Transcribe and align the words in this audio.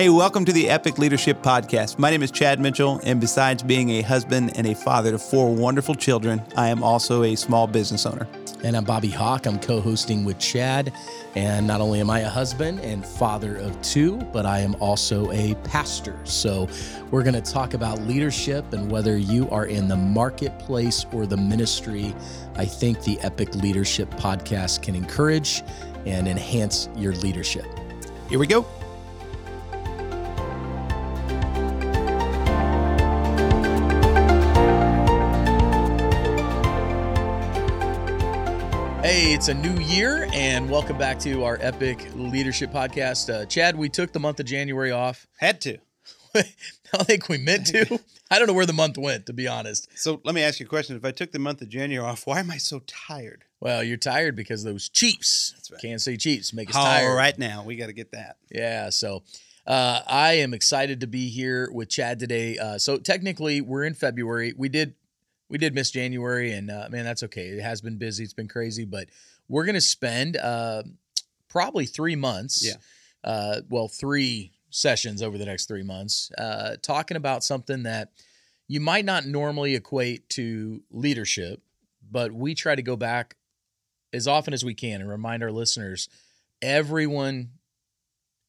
Hey, 0.00 0.08
welcome 0.08 0.46
to 0.46 0.52
the 0.54 0.70
Epic 0.70 0.96
Leadership 0.96 1.42
Podcast. 1.42 1.98
My 1.98 2.08
name 2.08 2.22
is 2.22 2.30
Chad 2.30 2.58
Mitchell, 2.58 3.02
and 3.04 3.20
besides 3.20 3.62
being 3.62 3.90
a 3.90 4.00
husband 4.00 4.56
and 4.56 4.66
a 4.66 4.74
father 4.74 5.10
to 5.10 5.18
four 5.18 5.54
wonderful 5.54 5.94
children, 5.94 6.42
I 6.56 6.68
am 6.68 6.82
also 6.82 7.22
a 7.22 7.36
small 7.36 7.66
business 7.66 8.06
owner. 8.06 8.26
And 8.64 8.78
I'm 8.78 8.84
Bobby 8.84 9.10
Hawk. 9.10 9.44
I'm 9.44 9.58
co 9.58 9.78
hosting 9.78 10.24
with 10.24 10.38
Chad. 10.38 10.90
And 11.34 11.66
not 11.66 11.82
only 11.82 12.00
am 12.00 12.08
I 12.08 12.20
a 12.20 12.30
husband 12.30 12.80
and 12.80 13.04
father 13.04 13.56
of 13.56 13.78
two, 13.82 14.16
but 14.32 14.46
I 14.46 14.60
am 14.60 14.74
also 14.76 15.30
a 15.32 15.54
pastor. 15.64 16.18
So 16.24 16.66
we're 17.10 17.22
going 17.22 17.34
to 17.34 17.52
talk 17.52 17.74
about 17.74 18.00
leadership 18.00 18.72
and 18.72 18.90
whether 18.90 19.18
you 19.18 19.50
are 19.50 19.66
in 19.66 19.86
the 19.86 19.96
marketplace 19.96 21.04
or 21.12 21.26
the 21.26 21.36
ministry. 21.36 22.14
I 22.56 22.64
think 22.64 23.04
the 23.04 23.20
Epic 23.20 23.54
Leadership 23.54 24.08
Podcast 24.12 24.80
can 24.80 24.94
encourage 24.94 25.62
and 26.06 26.26
enhance 26.26 26.88
your 26.96 27.12
leadership. 27.16 27.66
Here 28.30 28.38
we 28.38 28.46
go. 28.46 28.64
It's 39.40 39.48
a 39.48 39.54
new 39.54 39.82
year, 39.82 40.28
and 40.34 40.68
welcome 40.68 40.98
back 40.98 41.18
to 41.18 41.44
our 41.44 41.56
Epic 41.62 42.06
Leadership 42.14 42.70
Podcast. 42.70 43.32
Uh, 43.32 43.46
Chad, 43.46 43.74
we 43.74 43.88
took 43.88 44.12
the 44.12 44.20
month 44.20 44.38
of 44.38 44.44
January 44.44 44.90
off. 44.90 45.26
Had 45.38 45.62
to. 45.62 45.78
I 46.34 46.44
don't 46.92 47.06
think 47.06 47.26
we 47.30 47.38
meant 47.38 47.68
to. 47.68 47.98
I 48.30 48.38
don't 48.38 48.48
know 48.48 48.52
where 48.52 48.66
the 48.66 48.74
month 48.74 48.98
went, 48.98 49.24
to 49.24 49.32
be 49.32 49.48
honest. 49.48 49.88
So 49.94 50.20
let 50.26 50.34
me 50.34 50.42
ask 50.42 50.60
you 50.60 50.66
a 50.66 50.68
question. 50.68 50.94
If 50.94 51.06
I 51.06 51.10
took 51.10 51.32
the 51.32 51.38
month 51.38 51.62
of 51.62 51.70
January 51.70 52.06
off, 52.06 52.26
why 52.26 52.40
am 52.40 52.50
I 52.50 52.58
so 52.58 52.82
tired? 52.86 53.44
Well, 53.60 53.82
you're 53.82 53.96
tired 53.96 54.36
because 54.36 54.62
those 54.62 54.90
Chiefs, 54.90 55.54
That's 55.56 55.70
right. 55.70 55.80
Kansas 55.80 56.04
City 56.04 56.18
Chiefs, 56.18 56.52
make 56.52 56.68
us 56.68 56.76
All 56.76 56.84
tired. 56.84 57.16
right 57.16 57.38
now, 57.38 57.64
we 57.64 57.76
got 57.76 57.86
to 57.86 57.94
get 57.94 58.12
that. 58.12 58.36
Yeah, 58.50 58.90
so 58.90 59.22
uh, 59.66 60.00
I 60.06 60.34
am 60.34 60.52
excited 60.52 61.00
to 61.00 61.06
be 61.06 61.30
here 61.30 61.70
with 61.72 61.88
Chad 61.88 62.18
today. 62.18 62.58
Uh, 62.58 62.76
so 62.76 62.98
technically, 62.98 63.62
we're 63.62 63.84
in 63.84 63.94
February. 63.94 64.52
We 64.54 64.68
did 64.68 64.96
we 65.50 65.58
did 65.58 65.74
miss 65.74 65.90
January, 65.90 66.52
and 66.52 66.70
uh, 66.70 66.88
man, 66.90 67.04
that's 67.04 67.24
okay. 67.24 67.48
It 67.48 67.60
has 67.60 67.80
been 67.80 67.98
busy. 67.98 68.22
It's 68.22 68.32
been 68.32 68.48
crazy, 68.48 68.84
but 68.84 69.08
we're 69.50 69.66
gonna 69.66 69.80
spend 69.80 70.36
uh, 70.36 70.84
probably 71.48 71.84
three 71.84 72.16
months. 72.16 72.64
Yeah. 72.64 72.74
Uh, 73.22 73.60
well, 73.68 73.88
three 73.88 74.52
sessions 74.70 75.20
over 75.20 75.36
the 75.36 75.44
next 75.44 75.66
three 75.66 75.82
months, 75.82 76.30
uh, 76.38 76.76
talking 76.80 77.18
about 77.18 77.44
something 77.44 77.82
that 77.82 78.12
you 78.66 78.80
might 78.80 79.04
not 79.04 79.26
normally 79.26 79.74
equate 79.74 80.28
to 80.30 80.82
leadership, 80.90 81.60
but 82.10 82.32
we 82.32 82.54
try 82.54 82.74
to 82.74 82.82
go 82.82 82.96
back 82.96 83.36
as 84.12 84.26
often 84.26 84.54
as 84.54 84.64
we 84.64 84.74
can 84.74 85.00
and 85.00 85.10
remind 85.10 85.42
our 85.42 85.52
listeners 85.52 86.08
everyone 86.62 87.50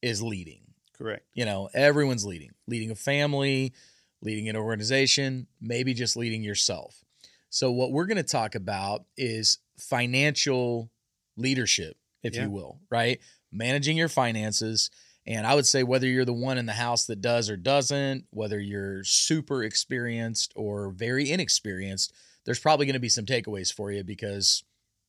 is 0.01 0.21
leading. 0.21 0.61
Correct. 0.97 1.25
You 1.33 1.45
know, 1.45 1.69
everyone's 1.73 2.25
leading, 2.25 2.51
leading 2.67 2.91
a 2.91 2.95
family, 2.95 3.73
leading 4.21 4.47
an 4.47 4.55
organization, 4.55 5.47
maybe 5.59 5.93
just 5.93 6.15
leading 6.15 6.43
yourself. 6.43 7.03
So, 7.49 7.71
what 7.71 7.91
we're 7.91 8.05
going 8.05 8.17
to 8.17 8.23
talk 8.23 8.55
about 8.55 9.05
is 9.17 9.57
financial 9.81 10.91
leadership, 11.37 11.97
if 12.23 12.35
Yeah. 12.35 12.43
you 12.43 12.51
will, 12.51 12.79
right? 12.89 13.19
Managing 13.51 13.97
your 13.97 14.09
finances. 14.09 14.89
And 15.25 15.45
I 15.45 15.53
would 15.55 15.65
say 15.67 15.83
whether 15.83 16.07
you're 16.07 16.25
the 16.25 16.33
one 16.33 16.57
in 16.57 16.65
the 16.65 16.73
house 16.73 17.05
that 17.05 17.21
does 17.21 17.49
or 17.49 17.57
doesn't, 17.57 18.25
whether 18.31 18.59
you're 18.59 19.03
super 19.03 19.63
experienced 19.63 20.51
or 20.55 20.91
very 20.91 21.29
inexperienced, 21.29 22.13
there's 22.45 22.59
probably 22.59 22.85
going 22.85 22.93
to 22.95 22.99
be 22.99 23.09
some 23.09 23.25
takeaways 23.25 23.71
for 23.71 23.91
you 23.91 24.03
because, 24.03 24.63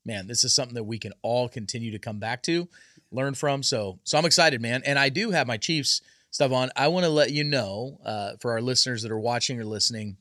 man, 0.05 0.27
this 0.27 0.45
is 0.45 0.55
something 0.55 0.75
that 0.75 0.84
we 0.84 0.98
can 0.98 1.12
all 1.23 1.48
continue 1.48 1.91
to 1.93 1.98
come 1.98 2.19
back 2.19 2.43
to, 2.43 2.69
learn 3.11 3.34
from. 3.34 3.62
So, 3.62 4.00
so 4.05 4.19
I'm 4.19 4.27
excited, 4.27 4.61
man. 4.61 4.83
And 4.84 4.98
I 4.98 5.09
do 5.09 5.31
have 5.31 5.47
my 5.47 5.56
Chiefs 5.56 6.03
stuff 6.31 6.53
on. 6.53 6.70
I 6.77 6.89
want 6.89 7.05
to 7.05 7.11
let 7.11 7.31
you 7.33 7.44
know 7.44 7.99
uh, 8.04 8.33
for 8.41 8.53
our 8.53 8.60
listeners 8.60 9.03
that 9.03 9.12
are 9.12 9.19
watching 9.19 9.59
or 9.59 9.65
listening, 9.65 10.19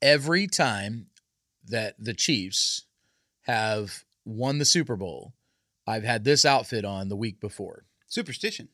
every 0.00 0.46
time 0.46 1.06
that 1.66 1.94
the 1.98 2.14
Chiefs 2.14 2.84
have 3.50 4.04
won 4.24 4.58
the 4.58 4.64
Super 4.64 4.96
Bowl, 4.96 5.34
I've 5.86 6.04
had 6.04 6.24
this 6.24 6.44
outfit 6.44 6.84
on 6.84 7.08
the 7.08 7.16
week 7.16 7.40
before. 7.40 7.84
Superstition. 8.08 8.68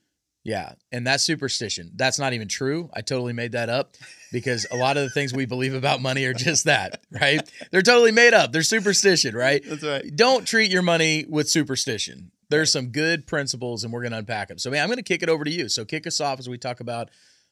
Yeah, 0.45 0.75
and 0.93 1.05
that's 1.05 1.25
superstition. 1.25 1.91
That's 1.97 2.21
not 2.21 2.33
even 2.33 2.47
true. 2.47 2.89
I 2.95 3.01
totally 3.01 3.33
made 3.33 3.53
that 3.53 3.69
up 3.69 3.97
because 4.31 4.65
a 4.71 4.77
lot 4.77 4.97
of 4.97 5.03
the 5.03 5.11
things 5.11 5.35
we 5.35 5.45
believe 5.45 5.75
about 5.75 6.01
money 6.01 6.25
are 6.25 6.33
just 6.35 6.67
that, 6.67 7.01
right? 7.11 7.41
They're 7.73 7.83
totally 7.83 8.13
made 8.13 8.33
up. 8.33 8.53
They're 8.53 8.63
superstition, 8.63 9.35
right? 9.35 9.61
That's 9.67 9.83
right. 9.83 10.05
Don't 10.15 10.47
treat 10.47 10.71
your 10.71 10.83
money 10.83 11.25
with 11.29 11.51
superstition. 11.51 12.31
There's 12.49 12.71
some 12.71 12.91
good 12.91 13.27
principles, 13.27 13.83
and 13.83 13.93
we're 13.93 14.03
going 14.03 14.13
to 14.13 14.19
unpack 14.19 14.47
them. 14.47 14.59
So, 14.59 14.71
man, 14.71 14.85
I'm 14.85 14.89
going 14.89 14.99
to 14.99 15.03
kick 15.03 15.25
it 15.25 15.29
over 15.29 15.43
to 15.43 15.51
you. 15.51 15.69
So, 15.69 15.85
kick 15.85 16.07
us 16.07 16.21
off 16.21 16.39
as 16.39 16.49
we 16.49 16.59
talk 16.59 16.79
about 16.79 17.11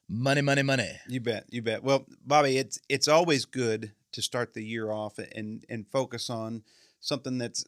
money, 0.08 0.40
money, 0.40 0.62
money. 0.62 0.92
You 1.08 1.18
bet. 1.18 1.46
You 1.50 1.62
bet. 1.62 1.82
Well, 1.82 2.06
Bobby, 2.24 2.58
it's 2.58 2.78
it's 2.88 3.08
always 3.08 3.44
good 3.44 3.90
to 4.12 4.22
start 4.22 4.54
the 4.54 4.62
year 4.62 4.92
off 4.92 5.18
and 5.18 5.64
and 5.68 5.84
focus 5.88 6.30
on 6.30 6.62
something 7.04 7.38
that's 7.38 7.64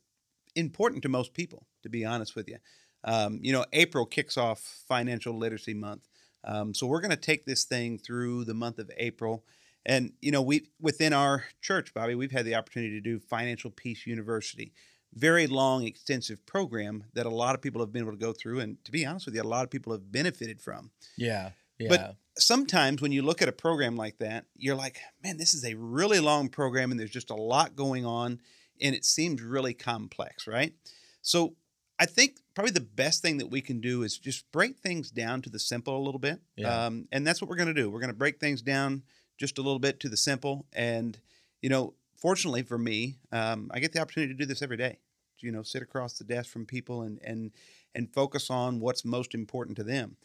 important 0.55 1.03
to 1.03 1.09
most 1.09 1.35
people. 1.35 1.67
To 1.83 1.89
be 1.89 2.05
honest 2.05 2.35
with 2.35 2.49
you, 2.49 2.59
um, 3.05 3.39
you 3.43 3.53
know, 3.53 3.65
April 3.73 4.07
kicks 4.07 4.37
off 4.37 4.83
Financial 4.89 5.37
Literacy 5.37 5.75
Month, 5.75 6.09
um, 6.45 6.75
so 6.75 6.87
we're 6.87 7.01
going 7.01 7.11
to 7.11 7.17
take 7.17 7.45
this 7.45 7.65
thing 7.65 7.99
through 7.99 8.45
the 8.45 8.55
month 8.55 8.79
of 8.79 8.91
April. 8.97 9.45
And 9.85 10.13
you 10.21 10.33
know, 10.33 10.43
we 10.43 10.69
within 10.81 11.13
our 11.13 11.45
church, 11.61 11.95
Bobby, 11.95 12.15
we've 12.15 12.33
had 12.33 12.45
the 12.45 12.57
opportunity 12.57 12.95
to 12.95 13.01
do 13.01 13.21
Financial 13.21 13.71
Peace 13.71 14.07
University. 14.07 14.73
Very 15.15 15.47
long, 15.47 15.85
extensive 15.85 16.45
program 16.45 17.05
that 17.15 17.25
a 17.25 17.31
lot 17.31 17.55
of 17.55 17.63
people 17.63 17.81
have 17.81 17.93
been 17.93 18.03
able 18.03 18.13
to 18.13 18.19
go 18.19 18.33
through, 18.33 18.61
and 18.61 18.85
to 18.85 18.91
be 18.91 19.07
honest 19.07 19.27
with 19.27 19.35
you, 19.35 19.43
a 19.43 19.45
lot 19.45 19.65
of 19.65 19.71
people 19.71 19.93
have 19.93 20.11
benefited 20.11 20.61
from 20.61 20.91
Yeah. 21.17 21.51
Yeah. 21.79 21.89
But- 21.89 22.17
sometimes 22.39 23.01
when 23.01 23.13
you 23.13 23.23
look 23.23 23.43
at 23.43 23.49
a 23.49 23.53
program 23.53 23.97
like 23.97 24.19
that, 24.19 24.45
you're 24.57 24.77
like, 24.77 24.99
man, 25.23 25.37
this 25.37 25.55
is 25.55 25.65
a 25.65 25.75
really 25.75 26.21
long 26.21 26.49
program 26.49 26.91
and 26.91 27.01
there's 27.01 27.11
just 27.11 27.31
a 27.31 27.35
lot 27.35 27.77
going 27.77 28.05
on 28.05 28.41
and 28.81 28.95
it 28.95 29.05
seems 29.05 29.43
really 29.43 29.75
complex, 29.75 30.47
right? 30.47 30.75
So 31.23 31.55
I 31.99 32.07
think 32.07 32.39
probably 32.55 32.73
the 32.73 32.81
best 32.81 33.23
thing 33.23 33.39
that 33.39 33.51
we 33.51 33.61
can 33.61 33.81
do 33.81 34.03
is 34.03 34.19
just 34.19 34.51
break 34.53 34.79
things 34.79 35.11
down 35.11 35.43
to 35.43 35.51
the 35.51 35.59
simple 35.59 35.97
a 35.97 36.03
little 36.03 36.21
bit. 36.21 36.41
Yeah. 36.57 36.87
Um, 36.87 37.09
and 37.13 37.27
that's 37.27 37.41
what 37.41 37.49
we're 37.49 37.57
going 37.57 37.75
to 37.75 37.75
do. 37.75 37.91
We're 37.91 38.01
going 38.01 38.13
to 38.13 38.17
break 38.17 38.39
things 38.39 38.63
down 38.63 39.03
just 39.39 39.59
a 39.59 39.63
little 39.63 39.79
bit 39.79 40.01
to 40.01 40.09
the 40.09 40.17
simple. 40.17 40.67
And, 40.73 41.19
you 41.63 41.69
know, 41.69 41.95
fortunately 42.17 42.63
for 42.63 42.79
me, 42.79 43.19
um, 43.33 43.71
I 43.73 43.81
get 43.81 43.93
the 43.93 44.01
opportunity 44.01 44.33
to 44.33 44.39
do 44.39 44.47
this 44.47 44.63
every 44.63 44.77
day. 44.77 44.99
You 45.41 45.53
know, 45.53 45.63
sit 45.63 45.83
across 45.83 46.15
the 46.15 46.25
desk 46.25 46.51
from 46.51 46.65
people 46.65 47.03
and 47.03 47.21
and 47.23 47.53
and 47.95 48.13
focus 48.13 48.49
on 48.49 48.81
what's 48.81 49.05
most 49.05 49.35
important 49.35 49.77
to 49.77 49.85
them 49.85 50.17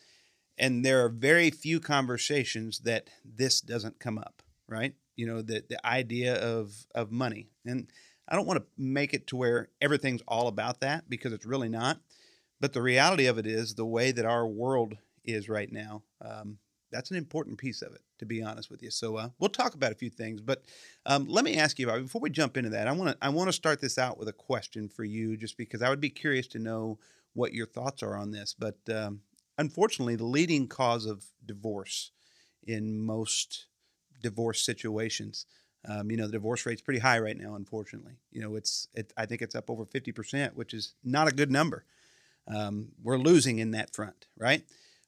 and 0.58 0.86
there 0.86 1.04
are 1.04 1.10
very 1.10 1.50
few 1.50 1.80
conversations 1.80 2.80
that 2.80 3.10
this 3.26 3.60
doesn't 3.60 4.00
come 4.00 4.18
up 4.18 4.42
right 4.68 4.94
you 5.16 5.26
know 5.26 5.42
the 5.42 5.64
the 5.70 5.86
idea 5.86 6.36
of 6.36 6.86
of 6.96 7.12
money 7.12 7.50
and 7.66 7.90
i 8.32 8.36
don't 8.36 8.48
want 8.48 8.60
to 8.60 8.66
make 8.82 9.14
it 9.14 9.28
to 9.28 9.36
where 9.36 9.70
everything's 9.82 10.24
all 10.28 10.48
about 10.48 10.80
that 10.80 11.08
because 11.10 11.34
it's 11.34 11.46
really 11.46 11.70
not 11.70 12.00
but 12.60 12.74
the 12.74 12.82
reality 12.82 13.28
of 13.28 13.38
it 13.38 13.46
is 13.46 13.76
the 13.76 13.86
way 13.86 14.12
that 14.12 14.26
our 14.26 14.48
world 14.48 14.98
is 15.24 15.48
right 15.48 15.72
now 15.72 16.02
um, 16.22 16.58
that's 16.92 17.12
an 17.12 17.18
important 17.18 17.58
piece 17.58 17.82
of 17.82 17.94
it 17.94 18.02
to 18.22 18.26
be 18.26 18.44
honest 18.44 18.70
with 18.70 18.84
you. 18.84 18.92
So 18.92 19.18
uh, 19.18 19.30
we'll 19.40 19.50
talk 19.50 19.74
about 19.74 19.92
a 19.92 19.96
few 19.96 20.10
things 20.10 20.42
but 20.42 20.64
um, 21.06 21.26
let 21.28 21.44
me 21.44 21.58
ask 21.58 21.80
you 21.80 21.90
about 21.90 22.04
before 22.04 22.22
we 22.22 22.30
jump 22.30 22.56
into 22.56 22.70
that 22.70 22.88
i 22.88 22.92
want 22.92 23.10
to 23.10 23.18
i 23.22 23.30
want 23.30 23.48
to 23.48 23.54
start 23.54 23.82
this 23.82 23.98
out 23.98 24.18
with 24.18 24.28
a 24.28 24.34
question 24.34 24.88
for 24.88 25.04
you 25.04 25.36
just 25.36 25.58
because 25.58 25.82
i 25.82 25.90
would 25.90 26.00
be 26.00 26.10
curious 26.10 26.48
to 26.48 26.60
know 26.60 27.00
what 27.34 27.54
your 27.54 27.66
thoughts 27.66 28.04
are 28.04 28.16
on 28.16 28.32
this 28.32 28.56
but 28.58 28.78
um, 28.94 29.22
unfortunately 29.58 30.16
the 30.16 30.26
leading 30.26 30.68
cause 30.68 31.06
of 31.06 31.26
divorce 31.46 32.12
in 32.68 33.00
most 33.00 33.66
divorce 34.22 34.62
situations 34.62 35.46
um, 35.88 36.12
you 36.12 36.18
know 36.18 36.26
the 36.26 36.34
divorce 36.34 36.66
rate's 36.66 36.82
pretty 36.82 37.00
high 37.00 37.20
right 37.20 37.38
now 37.38 37.56
unfortunately 37.56 38.14
you 38.32 38.42
know 38.42 38.56
it's 38.56 38.88
it, 38.94 39.12
i 39.18 39.26
think 39.26 39.42
it's 39.42 39.56
up 39.56 39.70
over 39.70 39.86
50% 39.86 40.54
which 40.56 40.74
is 40.74 40.94
not 41.04 41.28
a 41.28 41.32
good 41.32 41.52
number 41.52 41.86
um, 42.48 42.90
we're 43.04 43.18
losing 43.18 43.60
in 43.60 43.72
that 43.72 43.94
front 43.94 44.28
right 44.38 44.64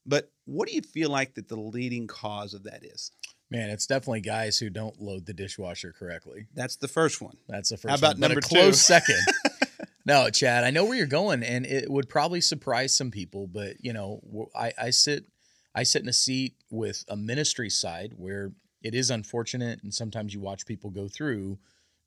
but 0.06 0.32
what 0.46 0.68
do 0.68 0.76
you 0.76 0.82
feel 0.82 1.10
like 1.10 1.36
that 1.36 1.48
the 1.48 1.56
leading 1.56 2.08
cause 2.08 2.54
of 2.54 2.64
that 2.64 2.84
is 2.84 3.12
man, 3.50 3.70
it's 3.70 3.86
definitely 3.86 4.22
guys 4.22 4.58
who 4.58 4.70
don't 4.70 5.00
load 5.00 5.26
the 5.28 5.34
dishwasher 5.34 5.94
correctly. 5.98 6.48
that's 6.56 6.76
the 6.78 6.88
first 6.88 7.22
one 7.22 7.38
That's 7.48 7.70
the 7.70 7.78
first 7.78 7.90
How 7.92 7.98
about 7.98 8.16
one. 8.16 8.22
But 8.22 8.28
number 8.28 8.40
a 8.40 8.42
two? 8.42 8.56
close 8.56 8.82
second. 8.82 9.20
No, 10.06 10.30
Chad, 10.30 10.66
I 10.66 10.72
know 10.72 10.84
where 10.84 10.98
you're 10.98 11.08
going, 11.08 11.44
and 11.44 11.66
it 11.66 11.90
would 11.90 12.10
probably 12.10 12.42
surprise 12.42 12.94
some 12.94 13.10
people. 13.10 13.48
But 13.48 13.78
you 13.80 13.94
know, 13.94 14.20
I 14.54 14.90
sit, 14.90 15.26
I 15.74 15.84
sit 15.84 16.02
in 16.02 16.10
a 16.10 16.14
seat 16.14 16.56
with 16.70 17.06
a 17.08 17.16
ministry 17.16 17.70
side 17.70 18.14
where 18.18 18.52
it 18.84 18.94
is 18.94 19.10
unfortunate, 19.10 19.82
and 19.82 19.94
sometimes 19.94 20.34
you 20.34 20.42
watch 20.42 20.66
people 20.66 20.90
go 20.92 21.08
through 21.08 21.58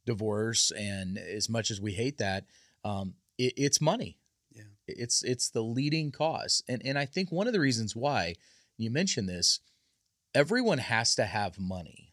divorce, 0.05 0.71
and 0.71 1.19
as 1.19 1.49
much 1.49 1.71
as 1.71 1.81
we 1.81 1.93
hate 1.93 2.19
that, 2.19 2.45
um, 2.85 3.15
it, 3.39 3.55
it's 3.57 3.81
money. 3.81 4.19
Yeah. 4.53 4.63
it's 4.87 5.23
it's 5.23 5.51
the 5.51 5.63
leading 5.63 6.11
cause, 6.13 6.63
and 6.69 6.81
and 6.85 6.99
I 6.99 7.05
think 7.07 7.31
one 7.33 7.47
of 7.47 7.53
the 7.53 7.61
reasons 7.61 7.95
why 7.97 8.35
you 8.79 8.91
mentioned 8.91 9.29
this, 9.29 9.61
everyone 10.35 10.79
has 10.79 11.15
to 11.17 11.25
have 11.27 11.59
money. 11.59 12.13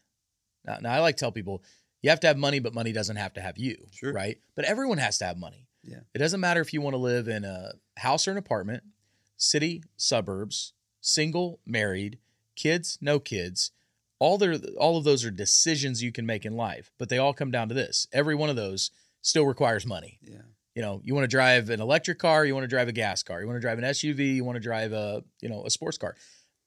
Now, 0.64 0.78
now 0.80 0.92
I 0.92 0.98
like 1.00 1.16
to 1.16 1.20
tell 1.20 1.32
people 1.32 1.62
you 2.02 2.10
have 2.10 2.20
to 2.20 2.26
have 2.26 2.36
money, 2.36 2.58
but 2.58 2.74
money 2.74 2.92
doesn't 2.92 3.16
have 3.16 3.32
to 3.34 3.40
have 3.40 3.56
you, 3.56 3.86
Sure. 3.92 4.12
right? 4.12 4.38
But 4.54 4.66
everyone 4.66 4.98
has 4.98 5.16
to 5.18 5.24
have 5.24 5.38
money. 5.38 5.68
Yeah. 5.82 6.00
It 6.14 6.18
doesn't 6.18 6.40
matter 6.40 6.60
if 6.60 6.72
you 6.74 6.80
want 6.82 6.94
to 6.94 6.98
live 6.98 7.28
in 7.28 7.44
a 7.44 7.72
house 7.96 8.26
or 8.28 8.30
an 8.32 8.36
apartment, 8.36 8.82
city, 9.38 9.82
suburbs, 9.96 10.72
single, 11.00 11.60
married, 11.66 12.18
kids, 12.56 12.98
no 13.00 13.18
kids, 13.18 13.70
all 14.24 14.38
their 14.38 14.54
all 14.78 14.96
of 14.96 15.04
those 15.04 15.22
are 15.26 15.30
decisions 15.30 16.02
you 16.02 16.10
can 16.12 16.24
make 16.24 16.44
in 16.46 16.54
life, 16.56 16.90
but 16.98 17.08
they 17.10 17.18
all 17.18 17.34
come 17.34 17.50
down 17.50 17.68
to 17.68 17.74
this. 17.74 18.06
Every 18.12 18.34
one 18.34 18.48
of 18.50 18.56
those 18.56 18.90
still 19.20 19.44
requires 19.46 19.84
money. 19.86 20.18
Yeah. 20.22 20.42
You 20.74 20.82
know, 20.82 21.00
you 21.04 21.14
want 21.14 21.24
to 21.24 21.28
drive 21.40 21.68
an 21.70 21.80
electric 21.80 22.18
car, 22.18 22.44
you 22.46 22.54
want 22.54 22.64
to 22.64 22.68
drive 22.76 22.88
a 22.88 22.92
gas 22.92 23.22
car, 23.22 23.40
you 23.40 23.46
want 23.46 23.58
to 23.58 23.60
drive 23.60 23.78
an 23.78 23.84
SUV, 23.84 24.34
you 24.36 24.44
want 24.44 24.56
to 24.56 24.60
drive 24.70 24.92
a, 24.92 25.22
you 25.42 25.48
know, 25.50 25.64
a 25.66 25.70
sports 25.70 25.98
car. 25.98 26.16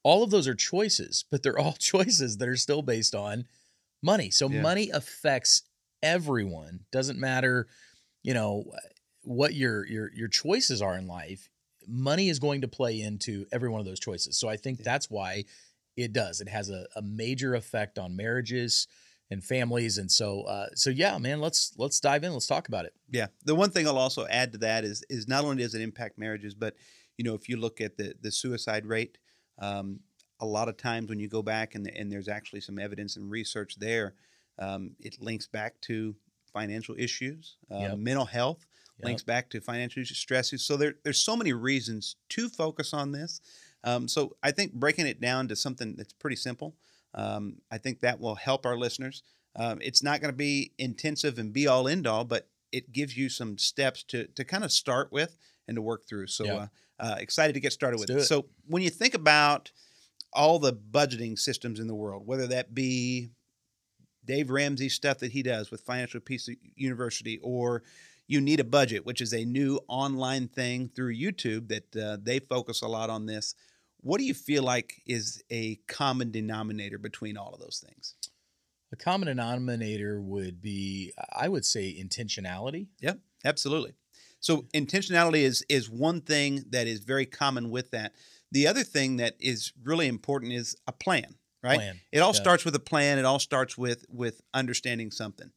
All 0.04 0.22
of 0.22 0.30
those 0.30 0.46
are 0.48 0.54
choices, 0.54 1.24
but 1.30 1.42
they're 1.42 1.58
all 1.58 1.72
choices 1.92 2.36
that 2.38 2.48
are 2.48 2.56
still 2.56 2.82
based 2.82 3.14
on 3.14 3.44
money. 4.02 4.30
So 4.30 4.48
Yeah. 4.48 4.62
money 4.62 4.90
affects 4.90 5.62
everyone. 6.02 6.80
Doesn't 6.92 7.18
matter, 7.18 7.66
you 8.22 8.34
know, 8.34 8.64
what 9.22 9.52
your 9.54 9.84
your 9.86 10.10
your 10.14 10.28
choices 10.28 10.80
are 10.80 10.96
in 10.96 11.06
life. 11.08 11.48
Money 11.88 12.28
is 12.28 12.38
going 12.38 12.60
to 12.62 12.68
play 12.68 13.00
into 13.00 13.46
every 13.50 13.68
one 13.68 13.80
of 13.80 13.86
those 13.86 14.00
choices. 14.00 14.38
So 14.38 14.48
I 14.48 14.56
think 14.56 14.78
Yeah. 14.78 14.84
that's 14.84 15.10
why 15.10 15.44
it 15.98 16.12
does. 16.12 16.40
It 16.40 16.48
has 16.48 16.70
a, 16.70 16.86
a 16.96 17.02
major 17.02 17.54
effect 17.54 17.98
on 17.98 18.16
marriages 18.16 18.86
and 19.30 19.44
families. 19.44 19.98
And 19.98 20.10
so 20.10 20.42
uh 20.42 20.68
so 20.74 20.90
yeah, 20.90 21.18
man, 21.18 21.40
let's 21.40 21.74
let's 21.76 22.00
dive 22.00 22.24
in. 22.24 22.32
Let's 22.32 22.46
talk 22.46 22.68
about 22.68 22.84
it. 22.86 22.94
Yeah. 23.10 23.26
The 23.44 23.54
one 23.54 23.70
thing 23.70 23.86
I'll 23.86 23.98
also 23.98 24.26
add 24.26 24.52
to 24.52 24.58
that 24.58 24.84
is 24.84 25.04
is 25.10 25.28
not 25.28 25.44
only 25.44 25.62
does 25.62 25.74
it 25.74 25.82
impact 25.82 26.18
marriages, 26.18 26.54
but 26.54 26.76
you 27.16 27.24
know, 27.24 27.34
if 27.34 27.48
you 27.48 27.56
look 27.56 27.80
at 27.80 27.96
the 27.96 28.14
the 28.20 28.30
suicide 28.30 28.86
rate, 28.86 29.18
um, 29.58 30.00
a 30.40 30.46
lot 30.46 30.68
of 30.68 30.76
times 30.76 31.08
when 31.10 31.18
you 31.18 31.28
go 31.28 31.42
back 31.42 31.74
and 31.74 31.86
and 31.88 32.10
there's 32.12 32.28
actually 32.28 32.60
some 32.60 32.78
evidence 32.78 33.16
and 33.16 33.28
research 33.30 33.76
there, 33.78 34.14
um, 34.58 34.92
it 35.00 35.20
links 35.20 35.46
back 35.48 35.80
to 35.82 36.14
financial 36.52 36.94
issues, 36.98 37.56
uh, 37.70 37.80
Yep. 37.90 37.98
mental 37.98 38.24
health, 38.24 38.66
Yep. 38.98 39.04
links 39.04 39.22
back 39.24 39.50
to 39.50 39.60
financial 39.60 40.00
issues, 40.00 40.18
stresses. 40.18 40.64
So 40.64 40.76
there 40.76 40.94
there's 41.04 41.20
so 41.20 41.36
many 41.36 41.52
reasons 41.52 42.16
to 42.30 42.48
focus 42.48 42.94
on 42.94 43.12
this. 43.12 43.40
Um, 43.84 44.08
so 44.08 44.36
I 44.42 44.50
think 44.50 44.72
breaking 44.74 45.06
it 45.06 45.20
down 45.20 45.48
to 45.48 45.56
something 45.56 45.94
that's 45.96 46.12
pretty 46.12 46.36
simple, 46.36 46.74
um, 47.14 47.56
I 47.70 47.78
think 47.78 48.00
that 48.00 48.20
will 48.20 48.34
help 48.34 48.66
our 48.66 48.76
listeners. 48.76 49.22
Um, 49.56 49.78
it's 49.80 50.02
not 50.02 50.20
going 50.20 50.32
to 50.32 50.36
be 50.36 50.72
intensive 50.78 51.38
and 51.38 51.52
be 51.52 51.66
all 51.66 51.88
end 51.88 52.06
all, 52.06 52.24
but 52.24 52.48
it 52.70 52.92
gives 52.92 53.16
you 53.16 53.28
some 53.28 53.56
steps 53.58 54.02
to 54.04 54.26
to 54.26 54.44
kind 54.44 54.64
of 54.64 54.70
start 54.72 55.10
with 55.10 55.36
and 55.66 55.76
to 55.76 55.82
work 55.82 56.06
through. 56.06 56.26
So 56.26 56.44
Yeah. 56.44 56.54
uh, 56.54 56.66
uh, 57.00 57.16
excited 57.18 57.52
to 57.54 57.60
get 57.60 57.72
started 57.72 57.98
Let's 57.98 58.10
with 58.10 58.18
it. 58.18 58.22
it. 58.22 58.26
So 58.26 58.46
when 58.66 58.82
you 58.82 58.90
think 58.90 59.14
about 59.14 59.70
all 60.32 60.58
the 60.58 60.72
budgeting 60.72 61.38
systems 61.38 61.80
in 61.80 61.86
the 61.86 61.94
world, 61.94 62.26
whether 62.26 62.46
that 62.48 62.74
be 62.74 63.30
Dave 64.24 64.50
Ramsey's 64.50 64.94
stuff 64.94 65.18
that 65.20 65.32
he 65.32 65.42
does 65.42 65.70
with 65.70 65.80
Financial 65.80 66.20
Peace 66.20 66.48
University, 66.76 67.38
or 67.42 67.82
you 68.28 68.40
need 68.40 68.60
a 68.60 68.64
budget, 68.64 69.04
which 69.04 69.20
is 69.20 69.32
a 69.32 69.44
new 69.44 69.80
online 69.88 70.46
thing 70.48 70.90
through 70.94 71.16
YouTube 71.16 71.68
that 71.68 71.96
uh, 71.96 72.18
they 72.22 72.38
focus 72.38 72.82
a 72.82 72.88
lot 72.88 73.10
on 73.10 73.26
this. 73.26 73.54
What 74.00 74.18
do 74.18 74.24
you 74.24 74.34
feel 74.34 74.62
like 74.62 75.02
is 75.06 75.42
a 75.50 75.76
common 75.88 76.30
denominator 76.30 76.98
between 76.98 77.36
all 77.36 77.52
of 77.52 77.58
those 77.58 77.82
things? 77.84 78.14
A 78.92 78.96
common 78.96 79.26
denominator 79.26 80.20
would 80.20 80.62
be, 80.62 81.12
I 81.34 81.48
would 81.48 81.64
say, 81.64 81.92
intentionality. 81.92 82.86
Yep, 83.00 83.18
absolutely. 83.44 83.94
So 84.40 84.62
intentionality 84.74 85.40
is 85.40 85.64
is 85.68 85.90
one 85.90 86.20
thing 86.20 86.64
that 86.70 86.86
is 86.86 87.00
very 87.00 87.26
common 87.26 87.70
with 87.70 87.90
that. 87.90 88.12
The 88.52 88.66
other 88.66 88.84
thing 88.84 89.16
that 89.16 89.34
is 89.40 89.72
really 89.82 90.06
important 90.06 90.52
is 90.52 90.76
a 90.86 90.92
plan, 90.92 91.34
right? 91.62 91.78
Plan. 91.78 92.00
It 92.12 92.20
all 92.20 92.32
Yeah. 92.32 92.40
starts 92.40 92.64
with 92.64 92.74
a 92.76 92.80
plan. 92.80 93.18
It 93.18 93.24
all 93.24 93.40
starts 93.40 93.76
with 93.76 94.04
with 94.08 94.40
understanding 94.54 95.10
something. 95.10 95.50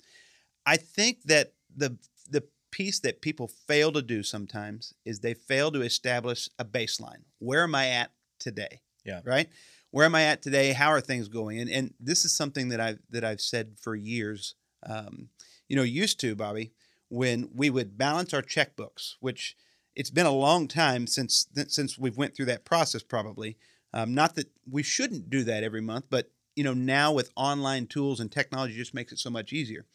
I 0.66 0.78
think 0.78 1.24
that 1.26 1.54
the 1.76 1.98
the 2.30 2.44
piece 2.72 3.00
that 3.02 3.22
people 3.22 3.48
fail 3.48 3.92
to 3.92 4.02
do 4.02 4.24
sometimes 4.24 4.94
is 5.06 5.20
they 5.20 5.34
fail 5.34 5.72
to 5.72 5.82
establish 5.82 6.50
a 6.58 6.66
baseline. 6.66 7.24
Where 7.40 7.64
am 7.64 7.76
I 7.76 7.88
at 7.88 8.12
today? 8.40 8.82
Yeah. 9.06 9.22
Right? 9.24 9.50
Where 9.92 10.06
am 10.06 10.16
I 10.16 10.24
at 10.24 10.42
today? 10.42 10.74
How 10.74 10.90
are 10.90 11.02
things 11.02 11.28
going? 11.28 11.60
And 11.60 11.70
and 11.70 11.94
this 12.00 12.26
is 12.26 12.34
something 12.34 12.70
that 12.70 12.80
I've 12.80 13.00
that 13.10 13.24
I've 13.24 13.42
said 13.42 13.78
for 13.80 13.96
years. 13.96 14.56
Um, 14.88 15.30
you 15.68 15.76
know, 15.76 15.84
used 15.84 16.20
to 16.22 16.36
Bobby, 16.36 16.74
when 17.10 17.50
we 17.54 17.70
would 17.70 17.98
balance 17.98 18.34
our 18.34 18.42
checkbooks, 18.42 19.16
which 19.20 19.56
it's 19.96 20.10
been 20.10 20.26
a 20.26 20.32
long 20.32 20.68
time 20.68 21.08
since 21.08 21.48
since 21.68 21.98
we've 21.98 22.18
went 22.18 22.36
through 22.36 22.46
that 22.46 22.66
process. 22.66 23.04
Probably 23.04 23.58
um, 23.94 24.14
not 24.14 24.36
that 24.36 24.50
we 24.70 24.84
shouldn't 24.84 25.30
do 25.30 25.44
that 25.44 25.64
every 25.64 25.82
month, 25.82 26.06
but 26.10 26.32
you 26.56 26.64
know 26.64 26.74
now 26.74 27.12
with 27.12 27.32
online 27.36 27.88
tools 27.88 28.20
and 28.20 28.32
technology, 28.32 28.76
just 28.76 28.94
makes 28.94 29.12
it 29.12 29.20
so 29.20 29.30
much 29.30 29.52
easier. 29.52 29.86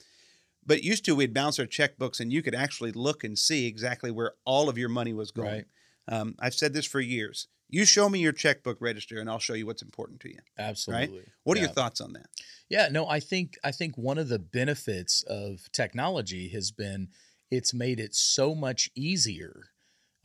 But 0.66 0.82
used 0.82 1.04
to, 1.04 1.14
we'd 1.14 1.32
bounce 1.34 1.58
our 1.58 1.66
checkbooks, 1.66 2.18
and 2.20 2.32
you 2.32 2.42
could 2.42 2.54
actually 2.54 2.92
look 2.92 3.22
and 3.24 3.38
see 3.38 3.66
exactly 3.66 4.10
where 4.10 4.32
all 4.44 4.68
of 4.68 4.76
your 4.76 4.88
money 4.88 5.12
was 5.12 5.30
going. 5.30 5.48
Right. 5.48 5.64
Um, 6.08 6.34
I've 6.40 6.54
said 6.54 6.72
this 6.72 6.86
for 6.86 7.00
years. 7.00 7.48
You 7.68 7.84
show 7.84 8.08
me 8.08 8.20
your 8.20 8.32
checkbook 8.32 8.78
register, 8.80 9.18
and 9.20 9.28
I'll 9.30 9.38
show 9.40 9.54
you 9.54 9.66
what's 9.66 9.82
important 9.82 10.20
to 10.20 10.28
you. 10.28 10.38
Absolutely. 10.58 11.24
What 11.44 11.56
are 11.56 11.60
Yeah. 11.60 11.66
your 11.66 11.74
thoughts 11.74 12.00
on 12.00 12.12
that? 12.12 12.26
Yeah, 12.68 12.88
no, 12.90 13.06
I 13.08 13.20
think 13.20 13.58
I 13.64 13.72
think 13.72 13.96
one 13.96 14.18
of 14.18 14.28
the 14.28 14.38
benefits 14.38 15.22
of 15.22 15.70
technology 15.72 16.48
has 16.50 16.70
been 16.70 17.08
it's 17.50 17.72
made 17.74 18.00
it 18.00 18.14
so 18.14 18.54
much 18.54 18.90
easier 18.96 19.70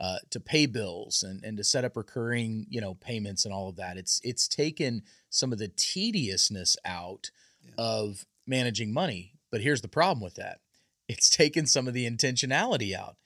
uh, 0.00 0.18
to 0.30 0.40
pay 0.40 0.66
bills 0.66 1.22
and, 1.22 1.44
and 1.44 1.56
to 1.56 1.62
set 1.64 1.84
up 1.84 1.96
recurring, 1.96 2.66
you 2.68 2.80
know, 2.80 2.94
payments 2.94 3.44
and 3.44 3.54
all 3.54 3.68
of 3.68 3.76
that. 3.76 3.96
It's 3.96 4.20
it's 4.24 4.46
taken 4.48 5.02
some 5.30 5.52
of 5.52 5.58
the 5.58 5.68
tediousness 5.68 6.76
out 6.84 7.30
Yeah. 7.64 7.74
of 7.78 8.26
managing 8.46 8.92
money. 8.92 9.34
But 9.52 9.60
here's 9.60 9.82
the 9.82 9.88
problem 9.88 10.22
with 10.22 10.34
that. 10.34 10.58
It's 11.08 11.28
taken 11.28 11.66
some 11.66 11.88
of 11.88 11.94
the 11.94 12.08
intentionality 12.08 12.94
out. 12.94 13.16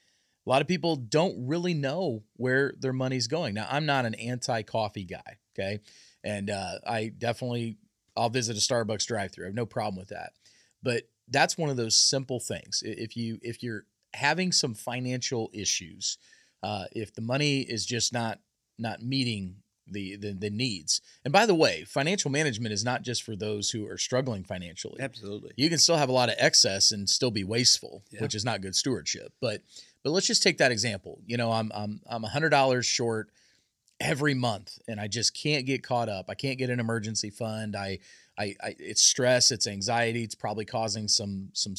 A 0.45 0.51
lot 0.51 0.63
of 0.63 0.67
people 0.67 0.97
don't 0.97 1.47
really 1.47 1.75
know 1.75 2.25
where 2.35 2.73
their 2.81 2.95
money's 2.95 3.29
going. 3.29 3.55
Now, 3.55 3.69
I'm 3.71 3.87
not 3.87 4.07
an 4.07 4.15
anti-coffee 4.15 5.05
guy, 5.05 5.37
okay? 5.55 5.81
And 6.25 6.51
uh, 6.51 6.79
I 6.85 7.13
definitely 7.17 7.77
I'll 8.17 8.31
visit 8.31 8.57
a 8.57 8.61
Starbucks 8.61 9.07
drive-through. 9.07 9.45
I 9.45 9.49
have 9.49 9.55
no 9.55 9.67
problem 9.67 10.01
with 10.01 10.09
that. 10.09 10.33
But 10.83 11.03
that's 11.29 11.59
one 11.59 11.71
of 11.71 11.77
those 11.77 11.97
simple 11.97 12.41
things. 12.41 12.83
If 12.85 13.17
you 13.17 13.39
if 13.43 13.63
you're 13.63 13.85
having 14.15 14.53
some 14.53 14.75
financial 14.75 15.51
issues, 15.53 16.19
uh, 16.63 16.87
if 16.93 17.15
the 17.15 17.23
money 17.23 17.61
is 17.61 17.85
just 17.85 18.13
not 18.13 18.41
not 18.79 19.03
meeting 19.03 19.57
the, 19.91 20.17
the 20.17 20.33
the 20.33 20.51
needs. 20.51 21.01
And 21.25 21.33
by 21.33 21.47
the 21.47 21.55
way, 21.55 21.85
financial 21.85 22.31
management 22.31 22.73
is 22.73 22.85
not 22.85 23.03
just 23.03 23.23
for 23.23 23.37
those 23.37 23.71
who 23.71 23.87
are 23.89 23.99
struggling 23.99 24.45
financially. 24.45 25.01
Absolutely. 25.01 25.53
You 25.57 25.69
can 25.69 25.79
still 25.79 25.97
have 25.97 26.09
a 26.09 26.13
lot 26.13 26.29
of 26.29 26.35
excess 26.39 26.93
and 26.93 27.09
still 27.09 27.31
be 27.31 27.45
wasteful, 27.45 28.03
Yeah. 28.11 28.23
which 28.23 28.35
is 28.35 28.45
not 28.45 28.61
good 28.61 28.75
stewardship. 28.75 29.33
But 29.41 29.63
but 30.03 30.11
let's 30.11 30.27
just 30.27 30.43
take 30.43 30.59
that 30.59 30.73
example. 30.73 31.21
You 31.27 31.37
know, 31.37 31.53
I'm 31.53 31.71
I'm 31.75 32.01
I'm 32.07 32.23
hundred 32.23 32.51
dollars 32.51 32.87
short 32.87 33.31
every 34.01 34.35
month, 34.35 34.79
and 34.87 35.01
I 35.01 35.09
just 35.09 35.35
can't 35.35 35.65
get 35.67 35.83
caught 35.83 36.09
up. 36.09 36.27
I 36.29 36.35
can't 36.35 36.59
get 36.59 36.71
an 36.71 36.81
emergency 36.81 37.31
fund. 37.31 37.75
I 37.77 37.99
I, 38.39 38.55
I 38.63 38.77
it's 38.79 39.03
stress, 39.03 39.51
it's 39.51 39.67
anxiety. 39.67 40.23
It's 40.23 40.35
probably 40.35 40.65
causing 40.65 41.09
some 41.09 41.49
some 41.53 41.75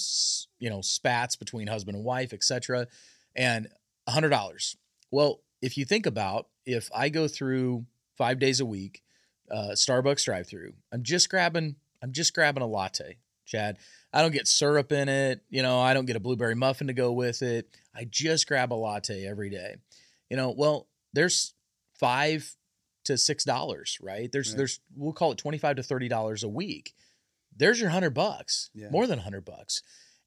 you 0.59 0.69
know 0.69 0.81
spats 0.81 1.35
between 1.35 1.67
husband 1.67 1.95
and 1.95 2.03
wife, 2.05 2.33
etc. 2.33 2.87
And 3.35 3.67
hundred 4.07 4.29
dollars. 4.29 4.75
Well, 5.11 5.41
if 5.61 5.77
you 5.77 5.85
think 5.85 6.05
about 6.05 6.47
if 6.65 6.89
I 6.93 7.09
go 7.09 7.27
through 7.27 7.85
five 8.17 8.39
days 8.39 8.59
a 8.59 8.65
week, 8.65 9.03
uh, 9.51 9.69
Starbucks 9.73 10.25
drive-through, 10.25 10.73
I'm 10.91 11.03
just 11.03 11.29
grabbing 11.29 11.75
I'm 12.01 12.11
just 12.11 12.33
grabbing 12.35 12.61
a 12.61 12.67
latte, 12.67 13.17
Chad. 13.45 13.77
I 14.13 14.21
don't 14.21 14.31
get 14.33 14.47
syrup 14.47 14.91
in 14.91 15.09
it. 15.09 15.41
You 15.49 15.63
know, 15.63 15.79
I 15.79 15.93
don't 15.95 16.05
get 16.05 16.15
a 16.15 16.19
blueberry 16.19 16.53
muffin 16.53 16.87
to 16.87 16.93
go 16.93 17.11
with 17.11 17.41
it. 17.41 17.67
I 17.95 18.03
just 18.09 18.47
grab 18.47 18.71
a 18.71 18.75
latte 18.75 19.25
every 19.25 19.49
day. 19.49 19.77
You 20.29 20.37
know, 20.37 20.51
well, 20.55 20.87
there's 21.13 21.53
five 21.99 22.55
to 23.05 23.17
six 23.17 23.43
dollars, 23.43 23.97
right? 24.01 24.31
There's 24.31 24.49
Right. 24.49 24.57
there's 24.57 24.79
we'll 24.95 25.13
call 25.13 25.31
it 25.31 25.37
twenty 25.39 25.57
five 25.57 25.77
to 25.77 25.83
thirty 25.83 26.07
dollars 26.07 26.43
a 26.43 26.49
week. 26.49 26.93
There's 27.55 27.79
your 27.81 27.89
hundred 27.89 28.11
bucks, 28.13 28.69
Yeah. 28.75 28.89
more 28.91 29.07
than 29.07 29.19
hundred 29.19 29.45
bucks. 29.45 29.81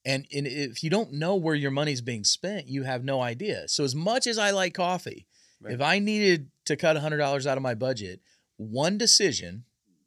And, 0.05 0.27
and 0.35 0.47
if 0.47 0.83
you 0.83 0.89
don't 0.91 1.13
know 1.13 1.37
where 1.37 1.55
your 1.55 1.71
money's 1.71 2.01
being 2.01 2.25
spent, 2.25 2.67
you 2.69 2.83
have 2.85 3.05
no 3.05 3.21
idea. 3.21 3.69
So 3.69 3.85
as 3.85 3.95
much 3.95 4.27
as 4.27 4.39
I 4.39 4.51
like 4.51 4.73
coffee, 4.75 5.27
Right. 5.61 5.75
if 5.75 5.81
I 5.83 5.99
needed 5.99 6.51
to 6.71 6.77
cut 6.77 6.97
hundred 6.97 7.19
dollars 7.19 7.47
out 7.47 7.57
of 7.57 7.63
my 7.63 7.75
budget, 7.75 8.21
one 8.57 8.99
decision 8.99 9.65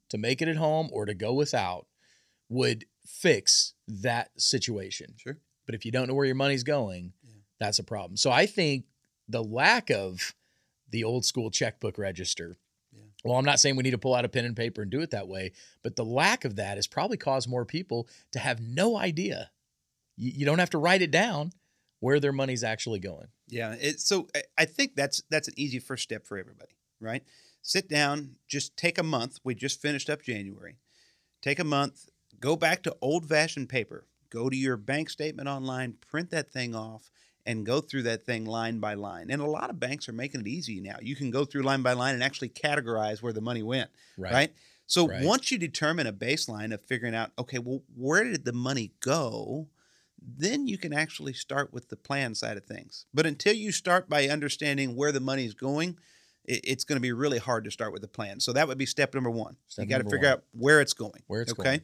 to 0.09 0.17
make 0.17 0.41
it 0.41 0.47
at 0.47 0.55
home 0.57 0.89
or 0.91 1.05
to 1.05 1.13
go 1.13 1.33
without 1.33 1.87
would 2.49 2.85
fix 3.05 3.73
that 3.87 4.29
situation. 4.37 5.13
Sure. 5.17 5.37
But 5.65 5.75
if 5.75 5.85
you 5.85 5.91
don't 5.91 6.07
know 6.07 6.13
where 6.13 6.25
your 6.25 6.35
money's 6.35 6.63
going, 6.63 7.13
Yeah. 7.23 7.31
that's 7.59 7.79
a 7.79 7.83
problem. 7.83 8.17
So 8.17 8.31
I 8.31 8.45
think 8.45 8.85
the 9.27 9.43
lack 9.43 9.89
of 9.89 10.35
the 10.89 11.03
old 11.03 11.25
school 11.25 11.49
checkbook 11.49 11.97
register. 11.97 12.57
Yeah. 12.91 13.03
Well, 13.23 13.37
I'm 13.37 13.45
not 13.45 13.59
saying 13.59 13.75
we 13.75 13.83
need 13.83 13.91
to 13.91 13.97
pull 13.97 14.13
out 14.13 14.25
a 14.25 14.29
pen 14.29 14.45
and 14.45 14.55
paper 14.55 14.81
and 14.83 14.91
do 14.91 15.01
it 15.01 15.11
that 15.11 15.27
way, 15.27 15.51
but 15.81 15.95
the 15.95 16.05
lack 16.05 16.45
of 16.45 16.57
that 16.57 16.77
has 16.77 16.85
probably 16.87 17.17
caused 17.17 17.49
more 17.49 17.65
people 17.65 18.07
to 18.33 18.39
have 18.39 18.59
no 18.59 18.97
idea. 18.97 19.49
You, 20.17 20.31
you 20.35 20.45
don't 20.45 20.59
have 20.59 20.69
to 20.71 20.77
write 20.77 21.01
it 21.01 21.11
down 21.11 21.51
where 21.99 22.19
their 22.19 22.33
money's 22.33 22.63
actually 22.63 22.99
going. 22.99 23.27
Yeah. 23.47 23.75
It, 23.79 23.99
so 23.99 24.27
I- 24.57 24.65
think 24.65 24.95
that's 24.95 25.21
that's 25.29 25.47
an 25.47 25.53
easy 25.57 25.79
first 25.79 26.03
step 26.03 26.25
for 26.25 26.37
everybody, 26.37 26.73
right? 26.99 27.23
Sit 27.61 27.87
down, 27.89 28.35
just 28.47 28.75
take 28.77 28.97
a 28.97 29.03
month. 29.03 29.39
We 29.43 29.55
just 29.55 29.81
finished 29.81 30.09
up 30.09 30.21
January. 30.21 30.77
Take 31.41 31.59
a 31.59 31.63
month, 31.63 32.09
go 32.39 32.55
back 32.55 32.83
to 32.83 32.95
old 33.01 33.27
fashioned 33.27 33.69
paper. 33.69 34.07
go 34.29 34.49
to 34.49 34.55
your 34.57 34.77
bank 34.77 35.11
statement 35.11 35.47
online, 35.47 35.93
print 36.09 36.31
that 36.31 36.51
thing 36.51 36.73
off, 36.73 37.11
and 37.45 37.67
go 37.67 37.79
through 37.79 38.01
that 38.01 38.25
thing 38.25 38.45
line 38.45 38.79
by 38.79 38.95
line. 38.95 39.29
And 39.29 39.39
a 39.39 39.45
lot 39.45 39.69
of 39.69 39.79
banks 39.79 40.09
are 40.09 40.13
making 40.13 40.41
it 40.41 40.47
easy 40.47 40.79
now. 40.79 40.95
You 41.03 41.15
can 41.15 41.29
go 41.29 41.45
through 41.45 41.61
line 41.61 41.83
by 41.83 41.93
line 41.93 42.15
and 42.15 42.23
actually 42.23 42.49
categorize 42.49 43.21
where 43.21 43.31
the 43.31 43.41
money 43.41 43.61
went, 43.61 43.91
Right. 44.17 44.33
right? 44.33 44.53
So 44.87 45.07
Right. 45.07 45.23
once 45.23 45.51
you 45.51 45.59
determine 45.59 46.07
a 46.07 46.13
baseline 46.13 46.73
of 46.73 46.81
figuring 46.81 47.13
out, 47.13 47.31
okay, 47.37 47.59
well, 47.59 47.83
where 47.95 48.23
did 48.23 48.43
the 48.43 48.53
money 48.53 48.93
go? 49.01 49.69
Then 50.25 50.67
you 50.67 50.77
can 50.77 50.93
actually 50.93 51.33
start 51.33 51.73
with 51.73 51.89
the 51.89 51.95
plan 51.95 52.35
side 52.35 52.57
of 52.57 52.65
things. 52.65 53.05
But 53.13 53.25
until 53.25 53.53
you 53.53 53.71
start 53.71 54.09
by 54.09 54.27
understanding 54.27 54.95
where 54.95 55.11
the 55.11 55.19
money 55.19 55.45
is 55.45 55.53
going, 55.53 55.97
it, 56.45 56.61
it's 56.63 56.83
going 56.83 56.97
to 56.97 57.01
be 57.01 57.11
really 57.11 57.39
hard 57.39 57.65
to 57.65 57.71
start 57.71 57.93
with 57.93 58.03
a 58.03 58.07
plan. 58.07 58.39
So 58.39 58.53
that 58.53 58.67
would 58.67 58.77
be 58.77 58.85
step 58.85 59.13
number 59.13 59.29
one. 59.29 59.57
Step 59.67 59.85
you 59.85 59.89
got 59.89 59.99
to 59.99 60.05
figure 60.05 60.29
one. 60.29 60.37
out 60.37 60.43
where 60.51 60.81
it's 60.81 60.93
going. 60.93 61.21
Where 61.27 61.41
it's 61.41 61.51
okay? 61.51 61.63
going. 61.63 61.81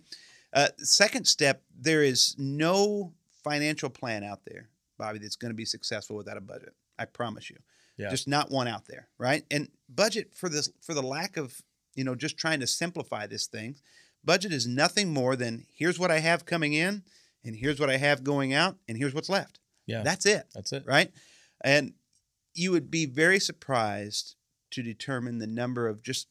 Uh, 0.53 0.67
second 0.77 1.27
step, 1.27 1.63
there 1.77 2.03
is 2.03 2.36
no 2.38 3.13
financial 3.43 3.89
plan 3.89 4.24
out 4.24 4.46
there, 4.46 4.69
Bobby, 4.98 5.19
that's 5.19 5.36
going 5.36 5.51
to 5.51 5.55
be 5.55 5.65
successful 5.65 6.15
without 6.15 6.38
a 6.38 6.41
budget. 6.41 6.74
I 6.98 7.05
promise 7.05 7.50
you. 7.50 7.58
Yeah. 7.98 8.10
Just 8.10 8.27
not 8.27 8.50
one 8.50 8.67
out 8.67 8.86
there, 8.88 9.10
right? 9.17 9.43
And 9.51 9.69
budget 9.89 10.34
for 10.34 10.48
this 10.48 10.69
for 10.81 10.93
the 10.93 11.03
lack 11.03 11.38
of, 11.38 11.62
you 11.96 12.03
know, 12.03 12.15
just 12.15 12.38
trying 12.38 12.62
to 12.62 12.67
simplify 12.67 13.27
this 13.27 13.48
thing. 13.48 13.75
Budget 14.24 14.53
is 14.53 14.65
nothing 14.65 15.13
more 15.13 15.36
than 15.36 15.65
here's 15.74 16.00
what 16.00 16.12
I 16.12 16.19
have 16.19 16.46
coming 16.46 16.74
in 16.74 17.03
and 17.43 17.55
here's 17.55 17.79
what 17.79 17.89
I 17.89 17.98
have 17.98 18.24
going 18.24 18.53
out 18.53 18.77
and 18.88 18.98
here's 18.98 19.13
what's 19.13 19.29
left. 19.29 19.60
Yeah. 19.86 20.03
That's 20.03 20.25
it 20.25 20.48
That's 20.53 20.72
it. 20.74 20.84
right? 20.86 21.12
And 21.62 21.93
you 22.53 22.72
would 22.72 22.89
be 22.91 23.05
very 23.05 23.39
surprised 23.39 24.36
to 24.72 24.84
determine 24.84 25.39
the 25.39 25.48
number 25.48 25.88
of 25.88 26.01
just 26.03 26.27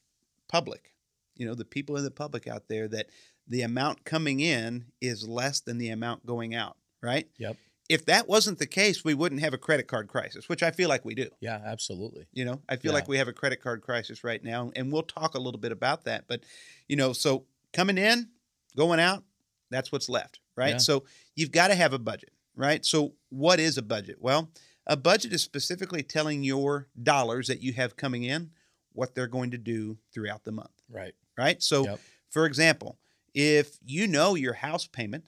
public, 0.49 0.95
you 1.37 1.47
know, 1.47 1.55
the 1.55 1.65
people 1.65 1.97
in 1.97 2.05
the 2.05 2.11
public 2.11 2.47
out 2.47 2.69
there 2.69 2.87
that 2.89 3.07
the 3.47 3.63
amount 3.63 4.05
coming 4.05 4.41
in 4.41 4.87
is 5.01 5.27
less 5.27 5.61
than 5.61 5.79
the 5.79 5.89
amount 5.91 6.27
going 6.27 6.55
out, 6.55 6.77
right? 7.03 7.29
Yep. 7.39 7.57
If 7.89 8.05
that 8.05 8.29
wasn't 8.29 8.59
the 8.59 8.67
case, 8.67 9.03
we 9.03 9.15
wouldn't 9.15 9.41
have 9.41 9.55
a 9.55 9.59
credit 9.59 9.89
card 9.89 10.09
crisis, 10.09 10.47
which 10.49 10.63
I 10.63 10.71
feel 10.71 10.91
like 10.91 11.07
we 11.07 11.15
do. 11.15 11.31
Yeah, 11.41 11.59
absolutely. 11.65 12.27
You 12.35 12.45
know, 12.45 12.61
I 12.69 12.77
feel 12.77 12.91
Yeah. 12.93 12.97
like 12.97 13.09
we 13.09 13.17
have 13.17 13.29
a 13.29 13.33
credit 13.33 13.63
card 13.63 13.81
crisis 13.81 14.23
right 14.23 14.45
now, 14.45 14.71
and 14.77 14.93
we'll 14.93 15.03
talk 15.03 15.35
a 15.35 15.41
little 15.41 15.59
bit 15.61 15.73
about 15.73 16.05
that. 16.05 16.25
But, 16.29 16.43
you 16.87 16.97
know, 16.97 17.15
so 17.15 17.47
coming 17.73 17.97
in, 17.97 18.29
going 18.77 19.01
out, 19.01 19.25
that's 19.71 19.93
what's 19.93 20.09
left, 20.09 20.41
right? 20.57 20.71
Yeah. 20.73 20.77
So 20.79 21.05
you've 21.37 21.53
got 21.53 21.69
to 21.69 21.75
have 21.75 21.93
a 21.93 21.99
budget, 21.99 22.31
right? 22.57 22.85
So 22.85 23.15
what 23.31 23.61
is 23.61 23.79
a 23.79 23.83
budget? 23.83 24.17
Well, 24.21 24.51
a 24.87 24.97
budget 24.97 25.33
is 25.33 25.43
specifically 25.43 26.03
telling 26.03 26.43
your 26.43 26.89
dollars 27.03 27.49
that 27.49 27.63
you 27.63 27.73
have 27.75 27.97
coming 27.97 28.23
in 28.25 28.51
what 28.93 29.15
they're 29.15 29.27
going 29.27 29.51
to 29.53 29.59
do 29.59 29.99
throughout 30.13 30.45
the 30.45 30.53
month, 30.53 30.71
Right. 30.89 31.13
right? 31.37 31.63
So, 31.63 31.85
Yep. 31.85 32.01
for 32.31 32.47
example, 32.47 32.99
if 33.35 33.79
you 33.85 34.07
know 34.07 34.35
your 34.35 34.55
house 34.55 34.87
payment 34.87 35.27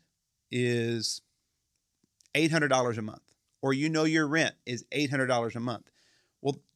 is 0.51 1.21
$800 2.35 2.99
a 2.99 3.03
month, 3.03 3.23
or 3.63 3.73
you 3.75 3.89
know 3.91 4.05
your 4.05 4.27
rent 4.27 4.55
is 4.65 4.85
$800 4.93 5.55
a 5.55 5.61
month, 5.61 5.91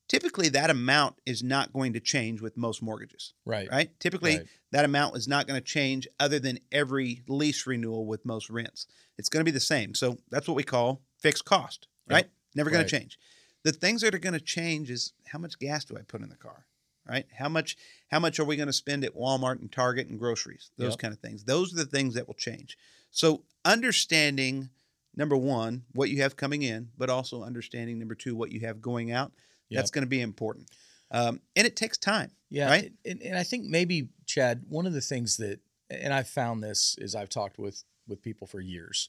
typically 0.09 0.49
that 0.51 0.71
amount 0.71 1.17
is 1.27 1.43
not 1.43 1.73
going 1.73 1.93
to 1.93 2.01
change 2.01 2.41
with 2.41 2.57
most 2.57 2.83
mortgages, 2.83 3.35
Right. 3.45 3.69
right? 3.71 3.99
Typically, 4.01 4.39
Right. 4.39 4.47
that 4.73 4.85
amount 4.85 5.17
is 5.17 5.27
not 5.29 5.47
going 5.47 5.61
to 5.61 5.65
change 5.67 6.07
other 6.21 6.39
than 6.39 6.59
every 6.73 7.23
lease 7.29 7.67
renewal 7.67 8.07
with 8.07 8.25
most 8.25 8.51
rents. 8.51 8.87
It's 9.19 9.29
going 9.29 9.41
to 9.41 9.51
be 9.51 9.55
the 9.55 9.61
same. 9.61 9.95
So 9.95 10.19
that's 10.31 10.47
what 10.49 10.57
we 10.57 10.65
call 10.65 11.03
fixed 11.19 11.45
cost, 11.45 11.89
Yep. 12.09 12.15
right? 12.15 12.31
Never 12.55 12.71
going 12.71 12.83
Right. 12.83 12.89
to 12.89 12.99
change. 12.99 13.19
The 13.63 13.73
things 13.73 14.03
that 14.03 14.15
are 14.15 14.19
going 14.19 14.35
to 14.35 14.41
change 14.41 14.91
is 14.91 15.13
how 15.27 15.39
much 15.39 15.59
gas 15.59 15.85
do 15.85 15.97
I 15.97 16.03
put 16.03 16.21
in 16.21 16.29
the 16.29 16.37
car, 16.37 16.67
right? 17.09 17.27
How 17.39 17.49
much 17.49 17.77
how 18.09 18.21
much 18.21 18.39
are 18.39 18.45
we 18.45 18.57
going 18.57 18.67
to 18.67 18.73
spend 18.75 19.05
at 19.05 19.15
Walmart 19.15 19.61
and 19.61 19.73
Target 19.73 20.09
and 20.09 20.19
groceries? 20.19 20.71
Those 20.77 20.93
Yep. 20.93 20.99
kind 20.99 21.15
of 21.15 21.21
things. 21.21 21.45
Those 21.45 21.73
are 21.73 21.77
the 21.77 21.87
things 21.87 22.15
that 22.15 22.27
will 22.27 22.35
change. 22.35 22.77
So 23.11 23.45
understanding 23.65 24.69
number 25.17 25.37
one 25.37 25.85
what 25.93 26.11
you 26.11 26.21
have 26.23 26.37
coming 26.37 26.63
in, 26.63 26.91
but 26.99 27.09
also 27.09 27.43
understanding 27.43 27.99
number 27.99 28.15
two 28.15 28.35
what 28.37 28.51
you 28.53 28.61
have 28.61 28.81
going 28.83 29.11
out. 29.11 29.33
That's 29.71 29.90
going 29.90 30.04
to 30.04 30.09
be 30.09 30.21
important, 30.21 30.71
um, 31.11 31.40
and 31.56 31.66
it 31.66 31.76
takes 31.76 31.99
time. 31.99 32.30
Yeah. 32.50 32.68
Right? 32.68 32.92
And, 33.04 33.21
and 33.23 33.37
I 33.37 33.42
think 33.42 33.64
maybe 33.64 34.11
Chad, 34.26 34.62
one 34.68 34.87
of 34.87 34.92
the 34.92 35.00
things 35.00 35.38
that, 35.38 35.59
and 35.90 36.14
I've 36.14 36.28
found 36.28 36.62
this 36.62 36.94
is 36.99 37.14
I've 37.14 37.28
talked 37.28 37.59
with 37.59 37.83
with 38.06 38.23
people 38.23 38.47
for 38.47 38.61
years, 38.61 39.09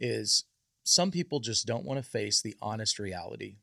is 0.00 0.44
some 0.84 1.10
people 1.10 1.38
just 1.38 1.66
don't 1.66 1.84
want 1.84 2.02
to 2.02 2.08
face 2.08 2.42
the 2.42 2.56
honest 2.60 2.98
reality. 2.98 3.56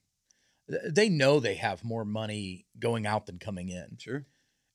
They 0.67 1.09
know 1.09 1.39
they 1.39 1.55
have 1.55 1.83
more 1.83 2.05
money 2.05 2.65
going 2.79 3.05
out 3.05 3.25
than 3.25 3.39
coming 3.39 3.69
in. 3.69 3.97
Sure. 3.99 4.25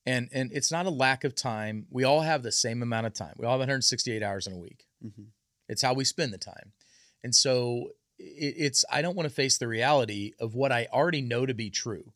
And 0.04 0.28
and 0.32 0.52
it's 0.52 0.70
not 0.70 0.86
a 0.86 0.90
lack 0.90 1.24
of 1.24 1.34
time. 1.34 1.86
We 1.90 2.04
all 2.04 2.20
have 2.20 2.42
the 2.42 2.52
same 2.52 2.82
amount 2.82 3.06
of 3.06 3.14
time. 3.14 3.34
We 3.38 3.46
all 3.46 3.52
have 3.52 3.60
168 3.60 4.22
hours 4.22 4.46
in 4.46 4.52
a 4.52 4.58
week. 4.58 4.84
hmm 5.00 5.24
It's 5.68 5.82
how 5.82 5.94
we 5.94 6.04
spend 6.04 6.32
the 6.32 6.38
time. 6.38 6.72
And 7.22 7.34
so 7.34 7.90
it's, 8.26 8.84
I 8.90 9.02
don't 9.02 9.16
want 9.16 9.28
to 9.28 9.34
face 9.34 9.58
the 9.58 9.68
reality 9.68 10.32
of 10.40 10.54
what 10.54 10.72
I 10.72 10.88
already 10.92 11.22
know 11.22 11.46
to 11.46 11.54
be 11.54 11.70
true. 11.70 12.12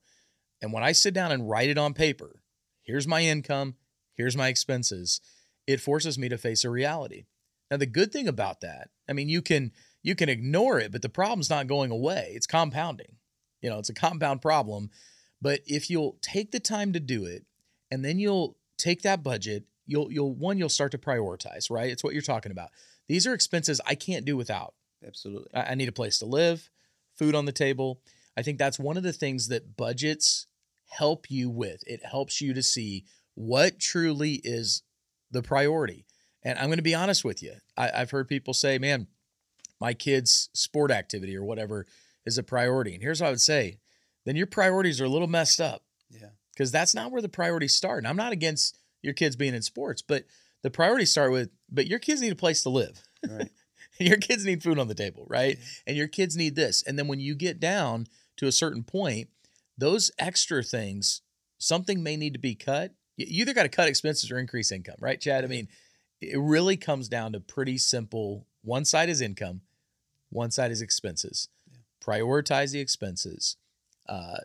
And 0.62 0.72
when 0.72 0.82
I 0.82 0.92
sit 0.92 1.14
down 1.14 1.32
and 1.32 1.48
write 1.48 1.68
it 1.68 1.78
on 1.78 1.94
paper, 1.94 2.40
here's 2.82 3.06
my 3.06 3.22
income, 3.22 3.76
here's 4.14 4.36
my 4.36 4.48
expenses, 4.48 5.20
it 5.66 5.80
forces 5.80 6.18
me 6.18 6.28
to 6.28 6.38
face 6.38 6.64
a 6.64 6.70
reality. 6.70 7.24
Now, 7.70 7.76
the 7.76 7.86
good 7.86 8.12
thing 8.12 8.26
about 8.26 8.62
that, 8.62 8.88
I 9.08 9.12
mean, 9.12 9.28
you 9.28 9.42
can, 9.42 9.72
you 10.02 10.14
can 10.14 10.28
ignore 10.28 10.78
it, 10.78 10.90
but 10.90 11.02
the 11.02 11.08
problem's 11.08 11.50
not 11.50 11.66
going 11.66 11.90
away. 11.90 12.32
It's 12.34 12.46
compounding. 12.46 13.16
You 13.60 13.70
know, 13.70 13.78
it's 13.78 13.90
a 13.90 13.94
compound 13.94 14.40
problem. 14.40 14.90
But 15.40 15.60
if 15.66 15.90
you'll 15.90 16.16
take 16.22 16.50
the 16.50 16.60
time 16.60 16.92
to 16.94 17.00
do 17.00 17.24
it, 17.24 17.44
and 17.90 18.04
then 18.04 18.18
you'll 18.18 18.56
take 18.76 19.02
that 19.02 19.22
budget, 19.22 19.64
you'll 19.86 20.12
you'll 20.12 20.34
one 20.34 20.58
you'll 20.58 20.68
start 20.68 20.92
to 20.92 20.98
prioritize, 20.98 21.70
right? 21.70 21.90
It's 21.90 22.04
what 22.04 22.12
you're 22.12 22.22
talking 22.22 22.52
about. 22.52 22.70
These 23.08 23.26
are 23.26 23.34
expenses 23.34 23.80
I 23.86 23.94
can't 23.94 24.24
do 24.24 24.36
without. 24.36 24.74
Absolutely. 25.06 25.50
I, 25.54 25.72
I 25.72 25.74
need 25.74 25.88
a 25.88 25.92
place 25.92 26.18
to 26.18 26.26
live, 26.26 26.68
food 27.16 27.34
on 27.34 27.44
the 27.44 27.52
table. 27.52 28.00
I 28.36 28.42
think 28.42 28.58
that's 28.58 28.78
one 28.78 28.96
of 28.96 29.02
the 29.02 29.12
things 29.12 29.48
that 29.48 29.76
budgets 29.76 30.46
help 30.86 31.30
you 31.30 31.50
with. 31.50 31.82
It 31.86 32.04
helps 32.04 32.40
you 32.40 32.54
to 32.54 32.62
see 32.62 33.04
what 33.34 33.78
truly 33.78 34.40
is 34.44 34.82
the 35.30 35.42
priority. 35.42 36.06
And 36.42 36.58
I'm 36.58 36.66
going 36.66 36.78
to 36.78 36.82
be 36.82 36.94
honest 36.94 37.24
with 37.24 37.42
you. 37.42 37.54
I, 37.76 37.90
I've 37.94 38.10
heard 38.10 38.28
people 38.28 38.54
say, 38.54 38.78
man, 38.78 39.06
my 39.80 39.92
kid's 39.94 40.48
sport 40.54 40.90
activity 40.90 41.36
or 41.36 41.44
whatever 41.44 41.86
is 42.26 42.38
a 42.38 42.42
priority. 42.42 42.94
And 42.94 43.02
here's 43.02 43.20
what 43.20 43.28
I 43.28 43.30
would 43.30 43.40
say 43.40 43.78
then 44.24 44.36
your 44.36 44.46
priorities 44.46 45.00
are 45.00 45.04
a 45.06 45.08
little 45.08 45.28
messed 45.28 45.60
up 45.60 45.84
Yeah. 46.10 46.28
because 46.52 46.70
that's 46.70 46.94
not 46.94 47.10
where 47.12 47.22
the 47.22 47.28
priorities 47.28 47.74
start. 47.74 47.98
And 47.98 48.06
I'm 48.06 48.16
not 48.16 48.32
against 48.32 48.78
your 49.02 49.14
kids 49.14 49.36
being 49.36 49.54
in 49.54 49.62
sports, 49.62 50.02
but 50.02 50.24
the 50.62 50.70
priorities 50.70 51.10
start 51.10 51.30
with, 51.32 51.50
but 51.70 51.86
your 51.86 51.98
kids 51.98 52.20
need 52.20 52.32
a 52.32 52.36
place 52.36 52.62
to 52.64 52.68
live. 52.68 53.02
Right. 53.28 53.48
your 54.06 54.16
kids 54.16 54.44
need 54.44 54.62
food 54.62 54.78
on 54.78 54.88
the 54.88 54.94
table, 54.94 55.26
right? 55.28 55.58
And 55.86 55.96
your 55.96 56.08
kids 56.08 56.36
need 56.36 56.54
this. 56.54 56.82
And 56.86 56.98
then 56.98 57.08
when 57.08 57.20
you 57.20 57.34
get 57.34 57.60
down 57.60 58.06
to 58.36 58.46
a 58.46 58.52
certain 58.52 58.84
point, 58.84 59.28
those 59.76 60.10
extra 60.18 60.62
things, 60.62 61.22
something 61.58 62.02
may 62.02 62.16
need 62.16 62.32
to 62.34 62.38
be 62.38 62.54
cut. 62.54 62.92
You 63.16 63.42
either 63.42 63.54
got 63.54 63.64
to 63.64 63.68
cut 63.68 63.88
expenses 63.88 64.30
or 64.30 64.38
increase 64.38 64.70
income, 64.70 64.96
right, 65.00 65.20
Chad? 65.20 65.44
I 65.44 65.48
mean, 65.48 65.68
it 66.20 66.38
really 66.38 66.76
comes 66.76 67.08
down 67.08 67.32
to 67.32 67.40
pretty 67.40 67.78
simple. 67.78 68.46
One 68.62 68.84
side 68.84 69.08
is 69.08 69.20
income, 69.20 69.62
one 70.30 70.50
side 70.50 70.70
is 70.70 70.82
expenses. 70.82 71.48
Prioritize 72.04 72.72
the 72.72 72.80
expenses. 72.80 73.56
Uh, 74.08 74.38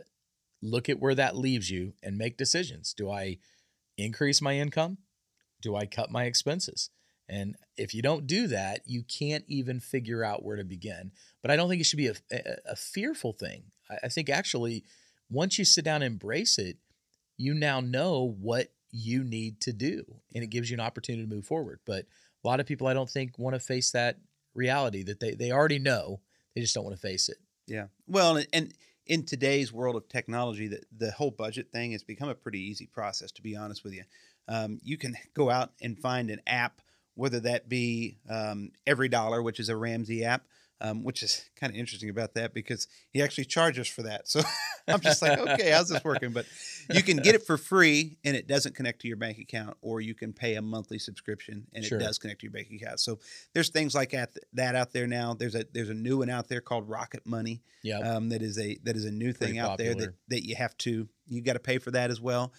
look 0.61 0.89
at 0.89 0.99
where 0.99 1.15
that 1.15 1.35
leaves 1.37 1.69
you 1.69 1.93
and 2.01 2.17
make 2.17 2.37
decisions. 2.37 2.93
Do 2.93 3.11
I 3.11 3.37
increase 3.97 4.41
my 4.41 4.57
income? 4.57 4.97
Do 5.61 5.75
I 5.75 5.85
cut 5.85 6.11
my 6.11 6.25
expenses? 6.25 6.89
And 7.29 7.55
if 7.77 7.93
you 7.93 8.01
don't 8.01 8.27
do 8.27 8.47
that, 8.47 8.81
you 8.85 9.03
can't 9.03 9.45
even 9.47 9.79
figure 9.79 10.23
out 10.23 10.43
where 10.43 10.57
to 10.57 10.63
begin. 10.63 11.11
But 11.41 11.51
I 11.51 11.55
don't 11.55 11.69
think 11.69 11.81
it 11.81 11.85
should 11.85 11.97
be 11.97 12.07
a, 12.07 12.15
a, 12.65 12.75
fearful 12.75 13.33
thing. 13.33 13.63
I, 13.89 13.97
I 14.03 14.07
think 14.09 14.29
actually, 14.29 14.83
once 15.29 15.57
you 15.57 15.65
sit 15.65 15.85
down 15.85 16.01
and 16.01 16.13
embrace 16.13 16.57
it, 16.57 16.77
you 17.37 17.53
now 17.53 17.79
know 17.79 18.35
what 18.39 18.67
you 18.91 19.23
need 19.23 19.59
to 19.61 19.73
do, 19.73 20.03
and 20.35 20.43
it 20.43 20.49
gives 20.49 20.69
you 20.69 20.75
an 20.75 20.81
opportunity 20.81 21.23
to 21.23 21.33
move 21.33 21.45
forward. 21.45 21.79
But 21.85 22.05
a 22.43 22.47
lot 22.47 22.59
of 22.59 22.65
people, 22.65 22.87
I 22.87 22.93
don't 22.93 23.09
think, 23.09 23.39
want 23.39 23.55
to 23.55 23.59
face 23.59 23.91
that 23.91 24.17
reality 24.53 25.03
that 25.03 25.19
they 25.19 25.31
they 25.31 25.51
already 25.51 25.79
know. 25.79 26.19
They 26.53 26.61
just 26.61 26.75
don't 26.75 26.83
want 26.83 26.95
to 26.95 27.01
face 27.01 27.29
it. 27.29 27.37
Yeah. 27.65 27.87
Well, 28.07 28.37
and- 28.37 28.47
and 28.53 28.73
in 29.05 29.25
today's 29.25 29.73
world 29.73 29.95
of 29.95 30.07
technology, 30.07 30.67
the, 30.67 30.81
the 30.95 31.11
whole 31.11 31.31
budget 31.31 31.71
thing 31.71 31.91
has 31.91 32.03
become 32.03 32.29
a 32.29 32.35
pretty 32.35 32.59
easy 32.59 32.85
process, 32.85 33.31
to 33.33 33.41
be 33.41 33.55
honest 33.55 33.83
with 33.83 33.93
you. 33.93 34.03
Um, 34.47 34.79
you 34.83 34.97
can 34.97 35.15
go 35.33 35.49
out 35.49 35.71
and 35.81 35.99
find 35.99 36.29
an 36.29 36.41
app, 36.47 36.81
whether 37.15 37.39
that 37.41 37.69
be 37.69 38.17
um, 38.29 38.71
Every 38.87 39.09
Dollar, 39.09 39.41
which 39.41 39.59
is 39.59 39.69
a 39.69 39.75
Ramsey 39.75 40.23
app, 40.23 40.43
um, 40.81 41.03
which 41.03 41.23
is 41.23 41.45
kind 41.59 41.71
of 41.71 41.77
interesting 41.77 42.09
about 42.09 42.33
that 42.33 42.53
because 42.53 42.87
he 43.11 43.21
actually 43.21 43.45
charges 43.45 43.87
for 43.87 44.03
that. 44.03 44.27
So 44.27 44.41
I'm 44.87 44.99
just 44.99 45.21
like, 45.21 45.39
okay, 45.39 45.71
how's 45.71 45.87
this 45.89 46.03
working? 46.03 46.31
But 46.31 46.45
you 46.93 47.01
can 47.03 47.17
get 47.17 47.35
it 47.35 47.43
for 47.45 47.57
free 47.57 48.17
and 48.25 48.35
it 48.35 48.47
doesn't 48.47 48.75
connect 48.75 49.01
to 49.01 49.07
your 49.07 49.15
bank 49.15 49.37
account, 49.37 49.77
or 49.81 50.01
you 50.01 50.13
can 50.13 50.33
pay 50.33 50.55
a 50.55 50.61
monthly 50.61 50.99
subscription 50.99 51.67
and 51.73 51.85
Sure. 51.85 51.97
it 51.97 52.01
does 52.01 52.17
connect 52.17 52.41
to 52.41 52.47
your 52.47 52.51
bank 52.51 52.67
account. 52.69 52.99
So 52.99 53.19
there's 53.53 53.69
things 53.69 53.95
like 53.95 54.09
that, 54.11 54.31
that 54.53 54.75
out 54.75 54.91
there 54.91 55.07
now. 55.07 55.35
There's 55.35 55.55
a 55.55 55.65
there's 55.73 55.89
a 55.89 55.93
new 55.93 56.17
one 56.17 56.29
out 56.29 56.49
there 56.49 56.59
called 56.59 56.89
Rocket 56.89 57.25
Money 57.25 57.61
Yeah, 57.81 57.99
um, 57.99 58.29
that 58.29 58.41
is 58.41 58.59
a 58.59 58.77
that 58.83 58.97
is 58.97 59.05
a 59.05 59.11
new 59.11 59.33
Pretty 59.33 59.53
thing 59.53 59.59
out 59.59 59.77
there 59.77 59.95
that 59.95 60.15
that 60.27 60.45
you 60.45 60.55
have 60.55 60.77
to 60.79 61.07
you 61.29 61.41
got 61.41 61.53
to 61.53 61.59
pay 61.59 61.77
for 61.77 61.91
that 61.91 62.11
as 62.11 62.19
well. 62.19 62.51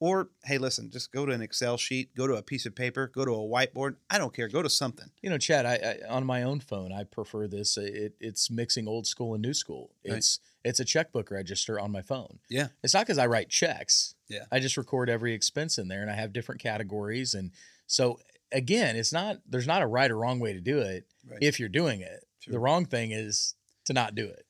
Or 0.00 0.30
hey, 0.44 0.56
listen, 0.56 0.90
just 0.90 1.12
go 1.12 1.26
to 1.26 1.32
an 1.32 1.42
Excel 1.42 1.76
sheet, 1.76 2.14
go 2.16 2.26
to 2.26 2.34
a 2.34 2.42
piece 2.42 2.64
of 2.64 2.74
paper, 2.74 3.06
go 3.14 3.26
to 3.26 3.32
a 3.32 3.36
whiteboard. 3.36 3.96
I 4.08 4.16
don't 4.16 4.34
care. 4.34 4.48
Go 4.48 4.62
to 4.62 4.70
something. 4.70 5.10
You 5.20 5.28
know, 5.28 5.36
Chad, 5.36 5.66
I, 5.66 5.74
I 6.08 6.08
on 6.12 6.24
my 6.24 6.42
own 6.42 6.60
phone, 6.60 6.90
I 6.90 7.04
prefer 7.04 7.46
this. 7.46 7.76
Uh, 7.76 7.82
it, 7.82 8.14
it's 8.18 8.50
mixing 8.50 8.88
old 8.88 9.06
school 9.06 9.34
and 9.34 9.42
new 9.42 9.52
school. 9.52 9.90
Right. 10.08 10.16
It's 10.16 10.40
it's 10.64 10.80
a 10.80 10.84
checkbook 10.86 11.30
register 11.30 11.78
on 11.78 11.92
my 11.92 12.00
phone. 12.02 12.38
Yeah. 12.48 12.68
It's 12.82 12.94
not 12.94 13.06
because 13.06 13.18
I 13.18 13.26
write 13.26 13.50
checks. 13.50 14.14
Yeah. 14.28 14.44
I 14.50 14.58
just 14.58 14.76
record 14.78 15.10
every 15.10 15.34
expense 15.34 15.76
in 15.78 15.88
there, 15.88 16.00
and 16.00 16.10
I 16.10 16.14
have 16.14 16.32
different 16.32 16.62
categories. 16.62 17.34
And 17.34 17.50
so 17.86 18.18
again, 18.52 18.96
it's 18.96 19.12
not 19.12 19.38
there's 19.46 19.66
not 19.66 19.82
a 19.82 19.86
right 19.86 20.10
or 20.10 20.16
wrong 20.16 20.40
way 20.40 20.54
to 20.54 20.60
do 20.60 20.78
it 20.78 21.06
Right. 21.30 21.38
if 21.42 21.60
you're 21.60 21.68
doing 21.68 22.00
it. 22.00 22.24
Sure. 22.38 22.52
The 22.52 22.58
wrong 22.58 22.86
thing 22.86 23.10
is 23.10 23.54
to 23.84 23.92
not 23.92 24.14
do 24.14 24.24
it. 24.26 24.46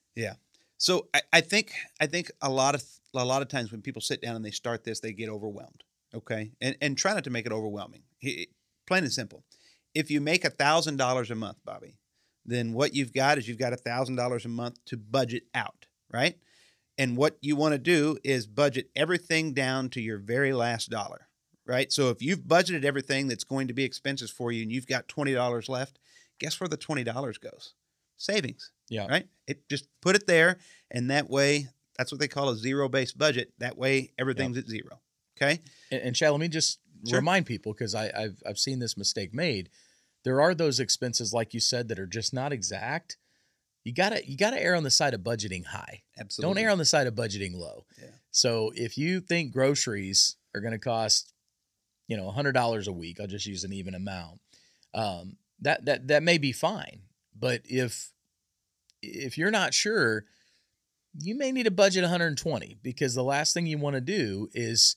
So 0.80 1.08
I, 1.14 1.20
I 1.34 1.40
think 1.42 1.74
I 2.00 2.06
think 2.06 2.30
a 2.40 2.48
lot 2.50 2.74
of 2.74 2.82
a 3.14 3.24
lot 3.24 3.42
of 3.42 3.48
times 3.48 3.70
when 3.70 3.82
people 3.82 4.00
sit 4.00 4.22
down 4.22 4.34
and 4.34 4.44
they 4.44 4.50
start 4.50 4.82
this, 4.82 5.00
they 5.00 5.12
get 5.12 5.28
overwhelmed. 5.28 5.84
Okay, 6.14 6.52
and 6.60 6.74
and 6.80 6.96
try 6.96 7.12
not 7.14 7.24
to 7.24 7.30
make 7.30 7.46
it 7.46 7.52
overwhelming. 7.52 8.02
He- 8.18 8.48
Plain 8.86 9.04
and 9.04 9.12
simple. 9.12 9.44
If 9.94 10.10
you 10.10 10.20
make 10.20 10.44
a 10.44 10.50
thousand 10.50 10.96
dollars 10.96 11.30
a 11.30 11.36
month, 11.36 11.58
Bobby, 11.64 11.96
then 12.44 12.72
what 12.72 12.92
you've 12.94 13.12
got 13.12 13.38
is 13.38 13.46
you've 13.46 13.58
got 13.58 13.72
a 13.72 13.76
thousand 13.76 14.16
dollars 14.16 14.44
a 14.44 14.48
month 14.48 14.84
to 14.86 14.96
budget 14.96 15.44
out, 15.54 15.86
right? 16.12 16.36
And 16.98 17.16
what 17.16 17.36
you 17.40 17.56
want 17.56 17.72
to 17.72 17.78
do 17.78 18.18
is 18.24 18.46
budget 18.46 18.90
everything 18.96 19.54
down 19.54 19.90
to 19.90 20.00
your 20.00 20.18
very 20.18 20.52
last 20.52 20.90
dollar, 20.90 21.28
right? 21.66 21.92
So 21.92 22.08
if 22.10 22.20
you've 22.20 22.40
budgeted 22.40 22.84
everything 22.84 23.28
that's 23.28 23.44
going 23.44 23.68
to 23.68 23.74
be 23.74 23.84
expenses 23.84 24.30
for 24.30 24.50
you 24.50 24.62
and 24.62 24.72
you've 24.72 24.88
got 24.88 25.08
twenty 25.08 25.34
dollars 25.34 25.68
left, 25.68 26.00
guess 26.40 26.58
where 26.58 26.68
the 26.68 26.76
twenty 26.76 27.04
dollars 27.04 27.38
goes? 27.38 27.74
Savings 28.16 28.72
Yeah. 28.90 29.06
right? 29.06 29.26
It 29.46 29.66
just 29.70 29.86
put 30.02 30.14
it 30.16 30.26
there, 30.26 30.58
and 30.90 31.10
that 31.10 31.30
way, 31.30 31.68
that's 31.96 32.12
what 32.12 32.20
they 32.20 32.28
call 32.28 32.50
a 32.50 32.56
zero-based 32.56 33.16
budget. 33.16 33.52
That 33.58 33.78
way, 33.78 34.12
everything's 34.18 34.58
at 34.58 34.68
zero. 34.68 35.00
Okay. 35.40 35.60
And, 35.90 36.02
and 36.02 36.14
Chad, 36.16 36.30
let 36.32 36.40
me 36.40 36.48
just 36.48 36.78
Sure. 37.08 37.18
remind 37.18 37.46
people 37.46 37.72
because 37.72 37.94
I've 37.94 38.42
I've 38.46 38.58
seen 38.58 38.78
this 38.78 38.94
mistake 38.98 39.32
made. 39.32 39.70
There 40.22 40.42
are 40.42 40.54
those 40.54 40.80
expenses, 40.80 41.32
like 41.32 41.54
you 41.54 41.60
said, 41.60 41.88
that 41.88 41.98
are 41.98 42.06
just 42.06 42.34
not 42.34 42.52
exact. 42.52 43.16
You 43.84 43.94
gotta 43.94 44.22
you 44.28 44.36
gotta 44.36 44.62
err 44.62 44.74
on 44.74 44.82
the 44.82 44.90
side 44.90 45.14
of 45.14 45.22
budgeting 45.22 45.64
high. 45.64 46.02
Absolutely. 46.18 46.54
Don't 46.54 46.62
err 46.62 46.70
on 46.70 46.76
the 46.76 46.84
side 46.84 47.06
of 47.06 47.14
budgeting 47.14 47.54
low. 47.54 47.86
Yeah. 47.98 48.10
So 48.30 48.70
if 48.74 48.98
you 48.98 49.20
think 49.20 49.50
groceries 49.52 50.36
are 50.54 50.60
going 50.60 50.72
to 50.74 50.78
cost, 50.78 51.32
you 52.06 52.18
know, 52.18 52.30
hundred 52.30 52.52
dollars 52.52 52.86
a 52.86 52.92
week, 52.92 53.18
I'll 53.18 53.26
just 53.26 53.46
use 53.46 53.64
an 53.64 53.72
even 53.72 53.94
amount. 53.94 54.40
Um, 54.92 55.38
that 55.60 55.86
that 55.86 56.08
that 56.08 56.22
may 56.22 56.36
be 56.36 56.52
fine, 56.52 57.00
but 57.34 57.62
if 57.64 58.12
if 59.02 59.36
you're 59.38 59.50
not 59.50 59.74
sure, 59.74 60.24
you 61.18 61.36
may 61.36 61.50
need 61.52 61.64
to 61.64 61.70
budget 61.70 62.02
120 62.02 62.78
because 62.82 63.14
the 63.14 63.24
last 63.24 63.52
thing 63.54 63.66
you 63.66 63.78
want 63.78 63.94
to 63.94 64.00
do 64.00 64.48
is 64.54 64.96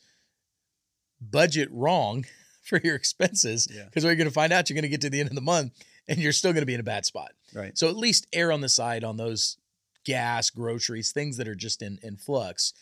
budget 1.21 1.69
wrong 1.71 2.25
for 2.63 2.79
your 2.83 2.95
expenses 2.95 3.67
Yeah. 3.71 3.85
because 3.85 4.03
what 4.03 4.09
you're 4.11 4.15
going 4.17 4.27
to 4.27 4.33
find 4.33 4.53
out 4.53 4.69
you're 4.69 4.75
going 4.75 4.83
to 4.83 4.89
get 4.89 5.01
to 5.01 5.09
the 5.09 5.19
end 5.19 5.29
of 5.29 5.35
the 5.35 5.41
month 5.41 5.73
and 6.07 6.19
you're 6.19 6.31
still 6.33 6.51
going 6.53 6.61
to 6.61 6.65
be 6.67 6.73
in 6.73 6.79
a 6.79 6.83
bad 6.83 7.05
spot. 7.05 7.31
Right. 7.53 7.77
So 7.77 7.87
at 7.89 7.95
least 7.97 8.27
err 8.33 8.51
on 8.51 8.61
the 8.61 8.69
side 8.69 9.03
on 9.03 9.17
those 9.17 9.57
gas, 10.05 10.49
groceries, 10.49 11.11
things 11.11 11.37
that 11.37 11.47
are 11.47 11.55
just 11.55 11.81
in, 11.81 11.97
in 12.03 12.17
flux. 12.17 12.73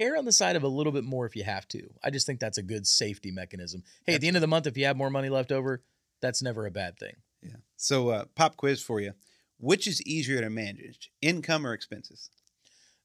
Err 0.00 0.16
on 0.16 0.24
the 0.26 0.32
side 0.32 0.54
of 0.54 0.62
a 0.62 0.68
little 0.68 0.92
bit 0.92 1.02
more 1.04 1.26
if 1.26 1.34
you 1.34 1.44
have 1.44 1.66
to. 1.68 1.88
I 2.04 2.10
just 2.10 2.26
think 2.26 2.38
that's 2.40 2.58
a 2.58 2.62
good 2.62 2.86
safety 2.86 3.30
mechanism. 3.32 3.82
Hey, 4.06 4.14
at 4.14 4.20
the 4.20 4.28
end 4.28 4.36
of 4.36 4.42
the 4.42 4.46
month, 4.46 4.66
if 4.66 4.76
you 4.76 4.84
have 4.84 4.96
more 4.96 5.10
money 5.10 5.28
left 5.28 5.50
over, 5.50 5.82
that's 6.20 6.42
never 6.42 6.66
a 6.66 6.70
bad 6.70 6.98
thing. 6.98 7.14
Yeah. 7.42 7.56
So, 7.76 8.10
uh, 8.10 8.24
pop 8.36 8.56
quiz 8.56 8.80
for 8.82 9.00
you: 9.00 9.12
Which 9.58 9.86
is 9.86 10.00
easier 10.02 10.40
to 10.40 10.50
manage, 10.50 11.10
income 11.20 11.66
or 11.66 11.72
expenses? 11.74 12.30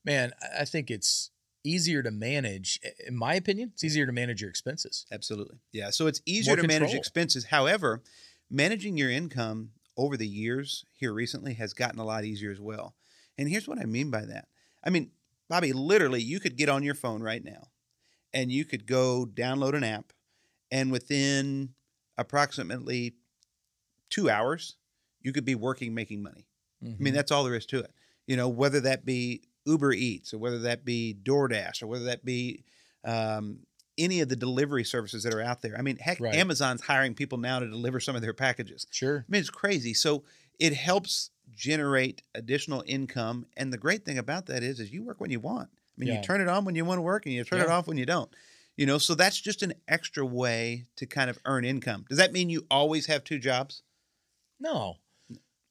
Man, 0.06 0.32
I- 0.60 0.66
think 0.66 0.92
it's 0.92 1.32
easier 1.64 2.04
to 2.04 2.12
manage. 2.12 2.80
In 3.08 3.16
my 3.16 3.36
opinion, 3.36 3.72
it's 3.74 3.84
easier 3.84 4.06
to 4.06 4.12
manage 4.12 4.42
your 4.42 4.50
expenses. 4.50 5.06
Absolutely. 5.12 5.60
Yeah. 5.72 5.90
So 5.90 6.08
it's 6.08 6.22
easier 6.26 6.56
More 6.56 6.62
to 6.62 6.68
manage 6.68 6.94
expenses. 6.94 7.46
However, 7.46 8.04
managing 8.50 8.98
your 8.98 9.10
income 9.10 9.72
over 9.96 10.18
the 10.18 10.28
years 10.28 10.86
here 10.94 11.14
recently 11.14 11.54
has 11.56 11.74
gotten 11.74 12.00
a 12.00 12.06
lot 12.06 12.26
easier 12.26 12.52
as 12.52 12.60
well. 12.60 12.96
And 13.38 13.50
here's 13.50 13.68
what 13.68 13.80
I 13.80 13.86
mean 13.86 14.12
by 14.12 14.26
that. 14.26 14.48
I 14.84 14.90
mean, 14.90 15.12
Bobby, 15.50 15.74
literally, 15.74 16.22
you 16.22 16.40
could 16.40 16.58
get 16.58 16.70
on 16.70 16.84
your 16.84 16.96
phone 16.96 17.22
right 17.24 17.44
now 17.44 17.70
and 18.34 18.52
you 18.52 18.66
could 18.66 18.86
go 18.86 19.26
download 19.26 19.76
an 19.76 19.84
app, 19.84 20.12
and 20.72 20.92
within 20.92 21.76
approximately 22.18 23.14
two 24.10 24.30
hours, 24.30 24.76
you 25.24 25.32
could 25.34 25.46
be 25.46 25.56
working, 25.56 25.94
making 25.94 26.22
money. 26.22 26.48
I 26.82 26.86
Mm-hmm. 26.86 27.04
mean, 27.04 27.14
that's 27.14 27.32
all 27.32 27.44
there 27.46 27.56
is 27.56 27.66
to 27.68 27.80
it. 27.80 27.92
You 28.28 28.36
know, 28.38 28.50
whether 28.50 28.82
that 28.82 29.06
be 29.06 29.42
Uber 29.66 29.94
Eats 29.94 30.34
or 30.34 30.38
whether 30.38 30.60
that 30.60 30.84
be 30.84 31.16
DoorDash 31.24 31.82
or 31.82 31.88
whether 31.88 32.04
that 32.06 32.26
be 32.26 32.64
um, 33.06 33.60
any 33.98 34.20
of 34.22 34.28
the 34.30 34.36
delivery 34.36 34.84
services 34.84 35.24
that 35.24 35.34
are 35.34 35.42
out 35.42 35.62
there. 35.62 35.78
I 35.78 35.82
mean, 35.82 35.98
heck, 35.98 36.20
Right. 36.20 36.36
Amazon's 36.36 36.82
hiring 36.82 37.14
people 37.16 37.38
now 37.38 37.60
to 37.60 37.68
deliver 37.70 38.00
some 38.02 38.16
of 38.16 38.22
their 38.22 38.34
packages. 38.34 38.86
sure. 38.92 39.20
I 39.28 39.32
mean, 39.32 39.40
it's 39.40 39.50
crazy. 39.50 39.94
So 39.94 40.24
it 40.60 40.74
helps 40.74 41.30
generate 41.56 42.22
additional 42.36 42.84
income. 42.86 43.46
And 43.56 43.72
the 43.72 43.78
great 43.78 44.04
thing 44.04 44.18
about 44.18 44.48
that 44.48 44.64
is, 44.64 44.80
is 44.80 44.92
you 44.92 45.04
work 45.04 45.22
when 45.22 45.32
you 45.32 45.40
want. 45.40 45.70
I 45.72 45.78
mean, 45.98 46.10
Yeah. 46.10 46.18
you 46.18 46.24
turn 46.24 46.42
it 46.42 46.48
on 46.50 46.66
when 46.66 46.76
you 46.76 46.84
want 46.86 46.98
to 46.98 47.02
work 47.04 47.26
and 47.26 47.34
you 47.36 47.44
turn 47.44 47.62
it 47.62 47.70
off 47.70 47.88
when 47.88 47.98
you 47.98 48.06
don't. 48.06 48.34
You 48.76 48.88
know, 48.88 48.98
so 48.98 49.14
that's 49.16 49.40
just 49.40 49.62
an 49.62 49.74
extra 49.88 50.26
way 50.26 50.88
to 50.98 51.06
kind 51.06 51.30
of 51.30 51.38
earn 51.46 51.64
income. 51.64 52.06
Does 52.10 52.18
that 52.18 52.34
mean 52.34 52.50
you 52.50 52.66
always 52.72 53.06
have 53.06 53.24
two 53.24 53.38
jobs? 53.40 53.84
No. 54.60 54.96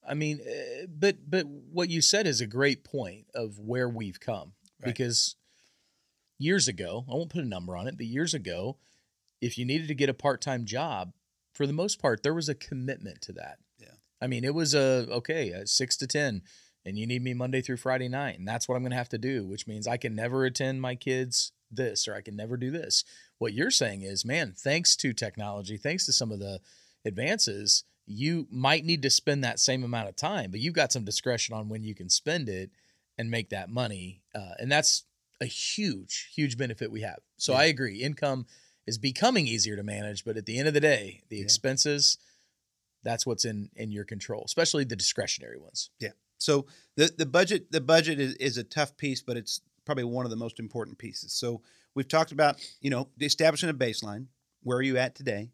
I 0.06 0.14
mean, 0.14 0.40
uh, 0.40 0.86
but 0.88 1.30
but 1.30 1.46
what 1.46 1.88
you 1.88 2.00
said 2.00 2.26
is 2.26 2.40
a 2.40 2.46
great 2.46 2.84
point 2.84 3.26
of 3.34 3.58
where 3.58 3.88
we've 3.88 4.20
come 4.20 4.52
Right. 4.80 4.94
because 4.94 5.36
years 6.38 6.66
ago, 6.68 7.04
I 7.08 7.12
won't 7.14 7.30
put 7.30 7.44
a 7.44 7.48
number 7.48 7.76
on 7.76 7.86
it, 7.86 7.96
but 7.96 8.06
years 8.06 8.34
ago, 8.34 8.78
if 9.40 9.56
you 9.56 9.64
needed 9.64 9.88
to 9.88 9.94
get 9.94 10.08
a 10.08 10.14
part-time 10.14 10.64
job, 10.64 11.12
for 11.52 11.66
the 11.66 11.72
most 11.72 12.00
part, 12.00 12.22
there 12.22 12.34
was 12.34 12.48
a 12.48 12.54
commitment 12.54 13.20
to 13.22 13.32
that. 13.34 13.58
Yeah. 13.78 13.94
I 14.20 14.26
mean, 14.26 14.44
it 14.44 14.54
was 14.54 14.74
a 14.74 15.06
okay, 15.10 15.50
a 15.50 15.66
6 15.66 15.96
to 15.98 16.06
10 16.06 16.42
and 16.84 16.98
you 16.98 17.06
need 17.06 17.22
me 17.22 17.32
Monday 17.32 17.60
through 17.60 17.76
Friday 17.76 18.08
night 18.08 18.38
and 18.38 18.48
that's 18.48 18.68
what 18.68 18.74
I'm 18.74 18.82
going 18.82 18.90
to 18.90 18.96
have 18.96 19.08
to 19.10 19.18
do, 19.18 19.46
which 19.46 19.66
means 19.68 19.86
I 19.86 19.98
can 19.98 20.14
never 20.16 20.44
attend 20.44 20.80
my 20.82 20.94
kids 20.96 21.52
this 21.70 22.08
or 22.08 22.14
I 22.14 22.22
can 22.22 22.34
never 22.36 22.56
do 22.56 22.70
this. 22.70 23.04
What 23.38 23.52
you're 23.52 23.70
saying 23.70 24.02
is, 24.02 24.24
man, 24.24 24.54
thanks 24.56 24.96
to 24.96 25.12
technology, 25.12 25.76
thanks 25.76 26.06
to 26.06 26.12
some 26.12 26.32
of 26.32 26.40
the 26.40 26.60
advances, 27.04 27.84
you 28.06 28.46
might 28.50 28.84
need 28.84 29.02
to 29.02 29.10
spend 29.10 29.44
that 29.44 29.60
same 29.60 29.84
amount 29.84 30.08
of 30.08 30.16
time, 30.16 30.50
but 30.50 30.60
you've 30.60 30.74
got 30.74 30.92
some 30.92 31.04
discretion 31.04 31.54
on 31.54 31.68
when 31.68 31.82
you 31.84 31.94
can 31.94 32.08
spend 32.08 32.48
it 32.48 32.70
and 33.18 33.30
make 33.30 33.50
that 33.50 33.68
money. 33.70 34.22
Uh, 34.34 34.52
and 34.58 34.70
that's 34.70 35.04
a 35.40 35.46
huge, 35.46 36.30
huge 36.34 36.56
benefit 36.56 36.90
we 36.90 37.02
have. 37.02 37.18
So 37.36 37.52
Yeah. 37.52 37.58
I 37.60 37.64
agree. 37.64 38.02
Income 38.02 38.46
is 38.86 38.98
becoming 38.98 39.46
easier 39.46 39.76
to 39.76 39.82
manage, 39.82 40.24
but 40.24 40.36
at 40.36 40.46
the 40.46 40.58
end 40.58 40.68
of 40.68 40.74
the 40.74 40.80
day, 40.80 41.22
the 41.28 41.36
Yeah. 41.36 41.42
expenses, 41.44 42.18
that's 43.02 43.26
what's 43.26 43.44
in 43.44 43.70
in 43.74 43.90
your 43.92 44.04
control, 44.04 44.42
especially 44.46 44.84
the 44.84 44.96
discretionary 44.96 45.58
ones. 45.58 45.90
Yeah. 45.98 46.12
So 46.38 46.66
the 46.96 47.12
the 47.16 47.26
budget 47.26 47.70
the 47.70 47.80
budget 47.80 48.18
is, 48.20 48.34
is 48.34 48.56
a 48.58 48.64
tough 48.64 48.96
piece, 48.96 49.22
but 49.22 49.36
it's 49.36 49.60
probably 49.84 50.04
one 50.04 50.24
of 50.26 50.30
the 50.30 50.36
most 50.36 50.58
important 50.60 50.98
pieces. 50.98 51.32
So 51.32 51.62
we've 51.94 52.08
talked 52.08 52.32
about 52.32 52.60
you 52.80 52.90
know 52.90 53.08
establishing 53.20 53.68
a 53.68 53.74
baseline. 53.74 54.26
Where 54.62 54.78
are 54.78 54.82
you 54.82 54.98
at 54.98 55.14
today? 55.14 55.50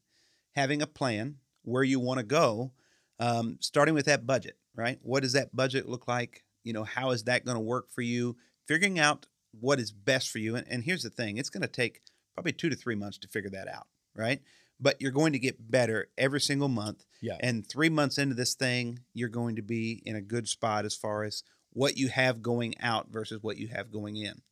Having 0.57 0.83
a 0.83 0.87
plan 0.87 1.37
where 1.69 1.85
you 1.85 2.01
want 2.01 2.19
to 2.19 2.25
go. 2.25 2.73
Um, 3.21 3.59
starting 3.61 3.95
with 3.95 4.07
that 4.07 4.27
budget, 4.27 4.57
right? 4.77 4.99
What 5.03 5.23
does 5.25 5.33
that 5.33 5.55
budget 5.55 5.89
look 5.89 6.07
like? 6.07 6.45
You 6.63 6.73
know, 6.73 6.85
how 6.85 7.11
is 7.11 7.25
that 7.25 7.45
going 7.45 7.57
to 7.57 7.61
work 7.61 7.91
for 7.91 8.03
you? 8.03 8.37
Figuring 8.67 8.99
out 8.99 9.27
what 9.61 9.81
is 9.81 9.91
best 9.91 10.31
for 10.31 10.39
you. 10.39 10.55
And, 10.55 10.67
and 10.69 10.85
here's 10.85 11.03
the 11.03 11.11
thing: 11.11 11.37
it's 11.37 11.51
going 11.51 11.63
to 11.63 11.69
take 11.69 12.01
probably 12.35 12.53
two 12.53 12.71
to 12.71 12.77
three 12.77 12.95
months 12.95 13.19
to 13.19 13.29
figure 13.29 13.51
that 13.51 13.69
out, 13.69 13.87
right? 14.15 14.41
But 14.81 15.01
you're 15.01 15.11
going 15.11 15.33
to 15.33 15.41
get 15.41 15.71
better 15.71 16.09
every 16.17 16.41
single 16.41 16.69
month. 16.69 17.05
Yeah. 17.21 17.37
And 17.41 17.67
three 17.67 17.89
months 17.89 18.19
into 18.19 18.37
this 18.37 18.55
thing, 18.55 19.01
you're 19.13 19.29
going 19.29 19.57
to 19.57 19.63
be 19.63 20.01
in 20.07 20.15
a 20.15 20.21
good 20.21 20.49
spot 20.49 20.85
as 20.85 20.95
far 20.95 21.25
as 21.25 21.43
what 21.73 21.97
you 21.97 22.09
have 22.09 22.43
going 22.43 22.77
out 22.81 23.09
versus 23.11 23.43
what 23.43 23.57
you 23.57 23.69
have 23.69 23.91
going 23.91 24.17
in. 24.17 24.43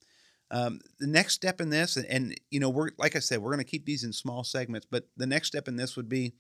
Um, 0.51 0.81
the 0.99 1.07
next 1.07 1.35
step 1.35 1.61
in 1.61 1.71
this, 1.71 1.97
and, 1.97 2.07
and 2.07 2.41
you 2.51 2.61
know, 2.61 2.71
we're 2.71 2.91
like 2.99 3.17
I 3.17 3.21
said, 3.21 3.41
we're 3.41 3.53
going 3.53 3.65
to 3.65 3.71
keep 3.71 3.85
these 3.85 4.05
in 4.05 4.13
small 4.13 4.45
segments, 4.45 4.87
but 4.91 5.09
the 5.17 5.27
next 5.27 5.49
step 5.49 5.69
in 5.69 5.77
this 5.77 5.97
would 5.97 6.09
be 6.09 6.35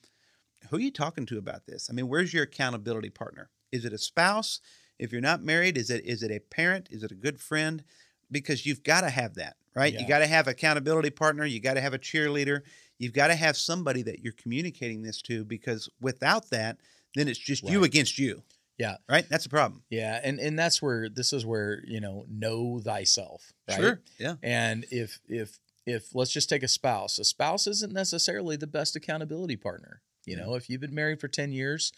who 0.71 0.77
are 0.77 0.81
you 0.81 0.91
talking 0.91 1.27
to 1.27 1.39
about 1.39 1.67
this? 1.67 1.89
I 1.91 1.93
mean, 1.93 2.09
where's 2.09 2.33
your 2.33 2.45
accountability 2.45 3.11
partner? 3.11 3.51
Is 3.73 3.85
it 3.85 3.93
a 3.93 3.99
spouse? 3.99 4.61
If 4.99 5.13
you're 5.13 5.21
not 5.21 5.43
married, 5.43 5.77
is 5.77 5.91
it 5.91 6.05
is 6.05 6.23
it 6.23 6.31
a 6.31 6.41
parent? 6.41 6.89
Is 6.91 7.03
it 7.03 7.13
a 7.13 7.17
good 7.17 7.41
friend? 7.41 7.85
Because 8.31 8.67
you've 8.67 8.83
got 8.83 9.03
to 9.03 9.11
have 9.11 9.35
that, 9.35 9.57
right? 9.75 9.93
You 9.93 10.07
got 10.09 10.19
to 10.19 10.27
have 10.27 10.49
accountability 10.49 11.11
partner. 11.11 11.45
You 11.45 11.61
got 11.61 11.75
to 11.75 11.81
have 11.81 11.95
a 11.95 11.99
cheerleader. 11.99 12.63
You've 12.99 13.13
got 13.13 13.29
to 13.29 13.37
have 13.37 13.57
somebody 13.57 14.03
that 14.03 14.21
you're 14.21 14.33
communicating 14.33 15.03
this 15.03 15.23
to 15.23 15.45
because 15.45 15.89
without 16.01 16.51
that, 16.51 16.79
then 17.15 17.29
it's 17.29 17.39
just 17.39 17.63
you 17.69 17.85
against 17.85 18.19
you. 18.19 18.43
Yeah. 18.79 18.97
Right? 19.09 19.27
That's 19.29 19.47
a 19.47 19.49
problem. 19.49 19.83
Yeah, 19.91 20.21
and 20.23 20.39
and 20.39 20.59
that's 20.59 20.83
where 20.83 21.09
this 21.09 21.33
is 21.33 21.47
where 21.47 21.83
you 21.87 22.01
know 22.01 22.25
know 22.29 22.81
thyself. 22.81 23.53
Right? 23.69 23.79
Sure. 23.79 24.01
Yeah. 24.19 24.35
And 24.43 24.87
if 24.91 25.21
if 25.29 25.59
if 25.87 26.15
let's 26.15 26.33
just 26.33 26.49
take 26.49 26.63
a 26.63 26.69
spouse, 26.69 27.19
a 27.19 27.25
spouse 27.25 27.67
isn't 27.67 27.93
necessarily 27.93 28.57
the 28.57 28.67
best 28.67 28.97
accountability 28.97 29.57
partner. 29.57 30.03
You 30.27 30.37
know, 30.37 30.55
if 30.55 30.69
you've 30.69 30.81
been 30.81 30.95
married 30.95 31.21
for 31.21 31.29
ten 31.29 31.53
years, 31.53 31.93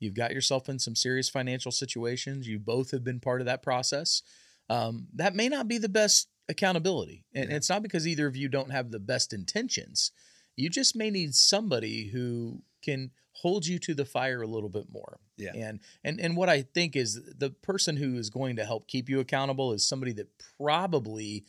you've 0.00 0.14
got 0.14 0.32
yourself 0.32 0.68
in 0.68 0.78
some 0.78 0.96
serious 0.96 1.28
financial 1.28 1.70
situations. 1.70 2.48
You 2.48 2.58
both 2.58 2.90
have 2.90 3.04
been 3.04 3.20
part 3.20 3.40
of 3.40 3.46
that 3.46 3.62
process. 3.62 4.22
Um, 4.68 5.08
that 5.14 5.34
may 5.36 5.48
not 5.48 5.68
be 5.68 5.78
the 5.78 5.88
best 5.88 6.28
accountability. 6.48 7.24
And 7.34 7.50
Yeah. 7.50 7.56
it's 7.56 7.68
not 7.68 7.82
because 7.82 8.06
either 8.06 8.26
of 8.26 8.36
you 8.36 8.48
don't 8.48 8.70
have 8.70 8.90
the 8.90 8.98
best 8.98 9.32
intentions. 9.32 10.10
You 10.56 10.68
just 10.70 10.96
may 10.96 11.10
need 11.10 11.34
somebody 11.34 12.08
who 12.08 12.62
can 12.82 13.10
hold 13.32 13.66
you 13.66 13.78
to 13.80 13.94
the 13.94 14.04
fire 14.04 14.42
a 14.42 14.46
little 14.46 14.68
bit 14.68 14.86
more. 14.90 15.18
Yeah. 15.36 15.54
And 15.54 15.80
and 16.02 16.20
and 16.20 16.36
what 16.36 16.48
I 16.48 16.62
think 16.62 16.96
is 16.96 17.20
the 17.36 17.50
person 17.50 17.96
who 17.96 18.16
is 18.16 18.30
going 18.30 18.56
to 18.56 18.64
help 18.64 18.86
keep 18.88 19.08
you 19.08 19.20
accountable 19.20 19.72
is 19.72 19.86
somebody 19.86 20.12
that 20.12 20.28
probably 20.58 21.44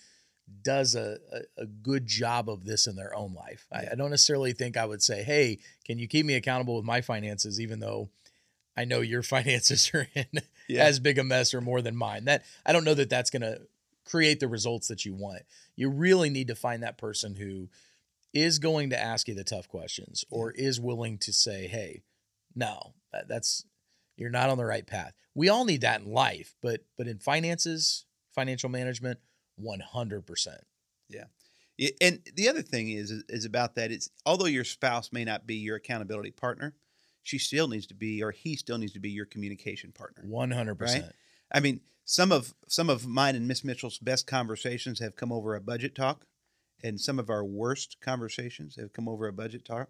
does 0.62 0.96
a, 0.96 1.18
a, 1.32 1.64
a 1.64 1.66
good 1.66 2.06
job 2.06 2.50
of 2.50 2.66
this 2.66 2.88
in 2.88 2.96
their 2.96 3.16
own 3.16 3.34
life. 3.34 3.66
I, 3.72 3.88
I 3.92 3.96
don't 3.96 4.12
necessarily 4.12 4.54
think 4.54 4.78
I 4.78 4.86
would 4.86 5.02
say, 5.02 5.24
hey, 5.24 5.60
can 5.86 5.98
you 5.98 6.08
keep 6.08 6.26
me 6.26 6.36
accountable 6.36 6.76
with 6.76 6.86
my 6.86 7.02
finances, 7.02 7.60
even 7.60 7.80
though 7.80 8.10
I 8.78 8.86
know 8.86 9.02
your 9.02 9.24
finances 9.36 9.90
are 9.94 10.08
in 10.14 10.42
as 10.88 11.00
big 11.00 11.18
a 11.18 11.24
mess 11.24 11.54
or 11.54 11.62
more 11.62 11.82
than 11.82 11.96
mine. 11.96 12.26
That 12.26 12.44
I 12.66 12.74
don't 12.74 12.84
know 12.84 12.94
that 12.94 13.10
that's 13.10 13.30
going 13.30 13.42
to 13.42 13.62
create 14.06 14.40
the 14.40 14.48
results 14.48 14.88
that 14.90 15.06
you 15.06 15.14
want. 15.14 15.44
You 15.76 15.90
really 15.90 16.30
need 16.30 16.48
to 16.48 16.56
find 16.56 16.84
that 16.84 16.98
person 16.98 17.36
who 17.36 17.70
is 18.34 18.60
going 18.60 18.90
to 18.90 19.00
ask 19.00 19.28
you 19.28 19.34
the 19.34 19.44
tough 19.44 19.68
questions 19.68 20.26
or 20.30 20.52
is 20.52 20.80
willing 20.80 21.18
to 21.20 21.32
say, 21.34 21.68
"Hey, 21.68 22.04
no, 22.54 22.94
that- 23.12 23.28
that's 23.28 23.66
you're 24.18 24.30
not 24.30 24.50
on 24.50 24.58
the 24.58 24.66
right 24.66 24.86
path." 24.86 25.14
We 25.34 25.50
all 25.50 25.66
need 25.66 25.82
that 25.82 26.02
in 26.02 26.12
life, 26.12 26.56
but 26.62 26.82
but 26.98 27.08
in 27.08 27.18
finances, 27.20 28.06
financial 28.34 28.70
management, 28.70 29.20
100%. 29.62 30.48
Yeah, 31.10 31.26
and 32.02 32.22
the 32.36 32.48
other 32.50 32.62
thing 32.62 32.90
is, 32.90 33.12
is 33.30 33.46
about 33.46 33.76
that. 33.76 33.92
It's 33.92 34.10
although 34.26 34.46
your 34.46 34.64
spouse 34.64 35.12
may 35.12 35.24
not 35.26 35.46
be 35.46 35.56
your 35.56 35.76
accountability 35.76 36.32
partner, 36.32 36.74
she 37.22 37.38
still 37.38 37.68
needs 37.68 37.88
to 37.88 37.94
be, 37.94 38.24
or 38.24 38.32
he 38.32 38.56
still 38.56 38.78
needs 38.78 38.94
to 38.94 39.00
be 39.00 39.10
your 39.10 39.26
communication 39.26 39.92
partner. 39.92 40.24
100%. 40.26 41.12
I 41.52 41.60
mean, 41.60 41.82
some 42.06 42.32
of 42.32 42.54
some 42.68 42.90
of 42.90 43.06
mine 43.08 43.36
and 43.36 43.48
Miss 43.48 43.64
Mitchell's 43.64 43.98
best 43.98 44.28
conversations 44.28 45.00
have 45.00 45.16
come 45.16 45.32
over 45.32 45.56
a 45.56 45.62
budget 45.62 45.96
talk, 45.96 46.26
and 46.84 47.00
some 47.00 47.20
of 47.20 47.30
our 47.30 47.44
worst 47.44 47.98
conversations 48.02 48.76
have 48.78 48.94
come 48.94 49.08
over 49.10 49.28
a 49.28 49.34
budget 49.34 49.66
talk. 49.66 49.90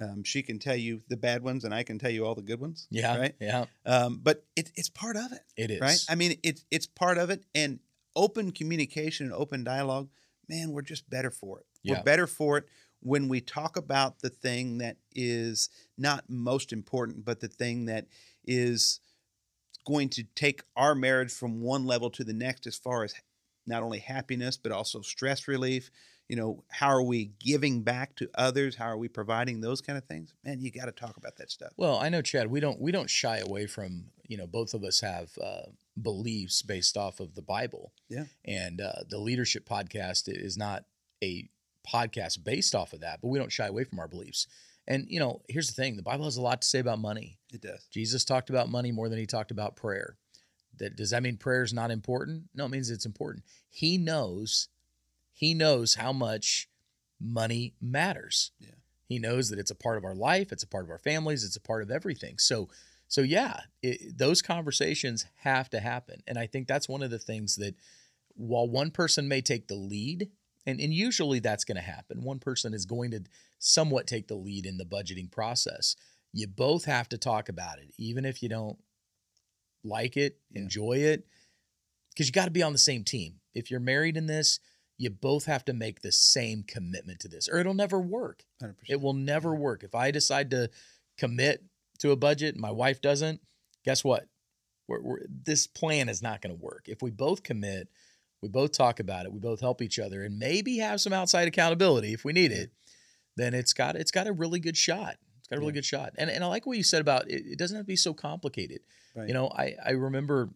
Um, 0.00 0.22
she 0.22 0.42
can 0.42 0.60
tell 0.60 0.76
you 0.76 1.02
the 1.08 1.16
bad 1.16 1.42
ones, 1.42 1.64
and 1.64 1.74
I 1.74 1.82
can 1.82 1.98
tell 1.98 2.10
you 2.10 2.24
all 2.24 2.36
the 2.36 2.42
good 2.42 2.60
ones. 2.60 2.86
Yeah. 2.90 3.18
Right. 3.18 3.34
Yeah. 3.40 3.64
Um, 3.84 4.20
but 4.22 4.44
it, 4.54 4.70
it's 4.76 4.88
part 4.88 5.16
of 5.16 5.32
it, 5.32 5.40
It 5.56 5.72
is. 5.72 5.80
right? 5.80 5.98
I 6.08 6.14
mean, 6.14 6.38
it's 6.44 6.64
it's 6.70 6.86
part 6.86 7.18
of 7.18 7.30
it, 7.30 7.42
and 7.54 7.80
open 8.18 8.50
communication 8.50 9.26
and 9.26 9.34
open 9.34 9.64
dialogue. 9.64 10.08
Man, 10.48 10.72
we're 10.72 10.82
just 10.82 11.08
better 11.08 11.30
for 11.30 11.60
it. 11.60 11.66
Yeah. 11.82 11.98
We're 11.98 12.02
better 12.02 12.26
for 12.26 12.58
it 12.58 12.64
when 13.00 13.28
we 13.28 13.40
talk 13.40 13.76
about 13.76 14.18
the 14.18 14.28
thing 14.28 14.78
that 14.78 14.96
is 15.14 15.70
not 15.96 16.24
most 16.28 16.72
important, 16.72 17.24
but 17.24 17.40
the 17.40 17.48
thing 17.48 17.86
that 17.86 18.06
is 18.44 19.00
going 19.86 20.08
to 20.08 20.24
take 20.34 20.62
our 20.76 20.94
marriage 20.94 21.32
from 21.32 21.60
one 21.60 21.86
level 21.86 22.10
to 22.10 22.24
the 22.24 22.32
next 22.32 22.66
as 22.66 22.76
far 22.76 23.04
as 23.04 23.14
not 23.66 23.82
only 23.82 23.98
happiness 23.98 24.56
but 24.56 24.72
also 24.72 25.00
stress 25.00 25.46
relief 25.46 25.90
you 26.28 26.36
know 26.36 26.62
how 26.70 26.88
are 26.88 27.02
we 27.02 27.30
giving 27.38 27.82
back 27.82 28.14
to 28.16 28.28
others 28.34 28.76
how 28.76 28.84
are 28.84 28.96
we 28.98 29.08
providing 29.08 29.60
those 29.60 29.80
kind 29.80 29.96
of 29.96 30.04
things 30.04 30.34
man 30.44 30.60
you 30.60 30.70
got 30.70 30.86
to 30.86 30.92
talk 30.92 31.16
about 31.16 31.36
that 31.36 31.50
stuff 31.50 31.72
Well, 31.76 31.98
I 31.98 32.08
know 32.08 32.22
Chad. 32.22 32.50
We 32.50 32.60
don't 32.60 32.80
we 32.80 32.92
don't 32.92 33.10
shy 33.10 33.38
away 33.38 33.66
from 33.66 34.06
you 34.26 34.36
know 34.36 34.46
both 34.46 34.74
of 34.74 34.84
us 34.84 35.00
have 35.00 35.30
uh, 35.42 35.70
beliefs 36.02 36.62
based 36.62 36.96
off 36.96 37.20
of 37.20 37.34
the 37.34 37.42
Bible. 37.42 37.92
Yeah. 38.08 38.24
And 38.44 38.80
uh, 38.80 39.02
the 39.08 39.18
leadership 39.18 39.68
podcast 39.68 40.24
is 40.26 40.56
not 40.56 40.84
a 41.22 41.48
podcast 41.86 42.44
based 42.44 42.74
off 42.74 42.92
of 42.92 43.00
that, 43.00 43.20
but 43.20 43.28
we 43.28 43.38
don't 43.38 43.52
shy 43.52 43.66
away 43.66 43.84
from 43.84 43.98
our 43.98 44.08
beliefs. 44.08 44.46
And 44.86 45.06
you 45.08 45.20
know, 45.20 45.42
here's 45.48 45.68
the 45.68 45.74
thing: 45.74 45.96
the 45.96 46.02
Bible 46.02 46.24
has 46.24 46.36
a 46.36 46.42
lot 46.42 46.62
to 46.62 46.68
say 46.68 46.78
about 46.78 46.98
money. 46.98 47.38
it 47.52 47.60
does 47.60 47.86
Jesus 47.90 48.24
talked 48.24 48.50
about 48.50 48.70
money 48.70 48.92
more 48.92 49.08
than 49.08 49.18
he 49.18 49.26
talked 49.26 49.50
about 49.50 49.76
prayer. 49.76 50.16
That 50.78 50.96
does 50.96 51.10
that 51.10 51.22
mean 51.22 51.36
prayer 51.36 51.62
is 51.62 51.74
not 51.74 51.90
important? 51.90 52.44
No, 52.54 52.64
it 52.64 52.70
means 52.70 52.90
it's 52.90 53.06
important. 53.06 53.44
He 53.68 53.98
knows, 53.98 54.68
he 55.32 55.52
knows 55.52 55.94
how 55.94 56.12
much 56.12 56.68
money 57.20 57.74
matters. 57.80 58.52
Yeah. 58.58 58.70
He 59.08 59.18
knows 59.18 59.48
that 59.48 59.58
it's 59.58 59.70
a 59.70 59.74
part 59.74 59.96
of 59.96 60.04
our 60.04 60.14
life, 60.14 60.52
it's 60.52 60.62
a 60.62 60.68
part 60.68 60.84
of 60.84 60.90
our 60.90 60.98
families, 60.98 61.44
it's 61.44 61.56
a 61.56 61.60
part 61.60 61.82
of 61.82 61.90
everything. 61.90 62.38
So, 62.38 62.68
so 63.08 63.22
yeah, 63.22 63.60
it, 63.82 64.16
those 64.16 64.42
conversations 64.42 65.26
have 65.38 65.68
to 65.70 65.80
happen, 65.80 66.22
and 66.26 66.38
I 66.38 66.46
think 66.46 66.68
that's 66.68 66.88
one 66.88 67.02
of 67.02 67.10
the 67.10 67.18
things 67.18 67.56
that, 67.56 67.74
while 68.34 68.68
one 68.68 68.90
person 68.90 69.26
may 69.28 69.40
take 69.40 69.66
the 69.68 69.74
lead, 69.74 70.28
and 70.66 70.80
and 70.80 70.92
usually 70.94 71.40
that's 71.40 71.64
going 71.64 71.76
to 71.76 71.82
happen, 71.82 72.22
one 72.22 72.38
person 72.38 72.72
is 72.74 72.86
going 72.86 73.10
to 73.12 73.22
somewhat 73.58 74.06
take 74.06 74.28
the 74.28 74.36
lead 74.36 74.66
in 74.66 74.76
the 74.76 74.84
budgeting 74.84 75.30
process 75.30 75.96
you 76.32 76.46
both 76.46 76.84
have 76.84 77.08
to 77.08 77.18
talk 77.18 77.48
about 77.48 77.78
it, 77.78 77.92
even 77.96 78.24
if 78.24 78.42
you 78.42 78.48
don't 78.48 78.78
like 79.84 80.16
it, 80.16 80.38
Yeah. 80.50 80.62
enjoy 80.62 80.98
it, 80.98 81.26
because 82.10 82.26
you 82.26 82.32
got 82.32 82.46
to 82.46 82.50
be 82.50 82.62
on 82.62 82.72
the 82.72 82.78
same 82.78 83.04
team. 83.04 83.40
If 83.54 83.70
you're 83.70 83.80
married 83.80 84.16
in 84.16 84.26
this, 84.26 84.60
you 84.98 85.10
both 85.10 85.44
have 85.46 85.64
to 85.66 85.72
make 85.72 86.02
the 86.02 86.12
same 86.12 86.64
commitment 86.64 87.20
to 87.20 87.28
this, 87.28 87.48
or 87.48 87.58
it'll 87.58 87.74
never 87.74 88.00
work. 88.00 88.44
100% 88.62 88.74
It 88.88 89.00
will 89.00 89.14
never 89.14 89.54
work. 89.54 89.84
If 89.84 89.94
I 89.94 90.10
decide 90.10 90.50
to 90.50 90.70
commit 91.16 91.64
to 91.98 92.10
a 92.12 92.16
budget 92.16 92.54
and 92.54 92.60
my 92.62 92.70
wife 92.70 93.00
doesn't, 93.00 93.40
guess 93.84 94.04
what? 94.04 94.26
We're, 94.86 95.02
we're, 95.02 95.18
this 95.28 95.66
plan 95.66 96.08
is 96.08 96.22
not 96.22 96.40
going 96.40 96.56
to 96.56 96.62
work. 96.62 96.84
If 96.86 97.02
we 97.02 97.10
both 97.10 97.42
commit, 97.42 97.88
we 98.42 98.48
both 98.48 98.72
talk 98.72 99.00
about 99.00 99.26
it, 99.26 99.32
we 99.32 99.40
both 99.40 99.60
help 99.60 99.82
each 99.82 99.98
other, 99.98 100.22
and 100.24 100.38
maybe 100.38 100.78
have 100.78 101.00
some 101.00 101.12
outside 101.12 101.48
accountability 101.48 102.12
if 102.14 102.24
we 102.24 102.32
need 102.32 102.52
it, 102.52 102.70
then 103.36 103.52
it's 103.54 103.72
got 103.72 103.96
it's 103.96 104.10
got 104.12 104.26
a 104.26 104.32
really 104.32 104.60
good 104.60 104.76
shot. 104.76 105.16
It's 105.40 105.48
got 105.48 105.56
a 105.56 105.60
really 105.60 105.72
Yeah. 105.72 105.74
good 105.74 105.84
shot. 105.84 106.12
And 106.18 106.30
and 106.30 106.42
I 106.44 106.46
like 106.46 106.66
what 106.66 106.76
you 106.76 106.84
said 106.84 107.00
about 107.00 107.30
it, 107.30 107.44
it 107.46 107.58
doesn't 107.58 107.76
have 107.76 107.84
to 107.84 107.88
be 107.88 107.96
so 107.96 108.14
complicated. 108.14 108.80
Right. 109.14 109.28
You 109.28 109.34
know, 109.34 109.48
I 109.48 109.74
I 109.84 109.90
remember, 109.90 110.50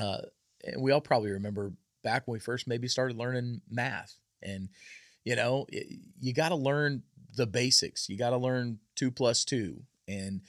uh, 0.00 0.22
and 0.64 0.82
we 0.82 0.90
all 0.92 1.00
probably 1.00 1.30
remember 1.30 1.72
back 2.02 2.26
when 2.26 2.34
we 2.34 2.40
first 2.40 2.66
maybe 2.66 2.88
started 2.88 3.16
learning 3.16 3.60
math, 3.70 4.16
and 4.42 4.68
you 5.24 5.36
know, 5.36 5.66
it, 5.70 5.86
you 6.20 6.32
got 6.32 6.48
to 6.50 6.56
learn 6.56 7.02
the 7.34 7.46
basics. 7.46 8.08
You 8.08 8.16
got 8.18 8.30
to 8.30 8.36
learn 8.36 8.78
two 8.96 9.10
plus 9.10 9.44
two, 9.44 9.82
and 10.08 10.42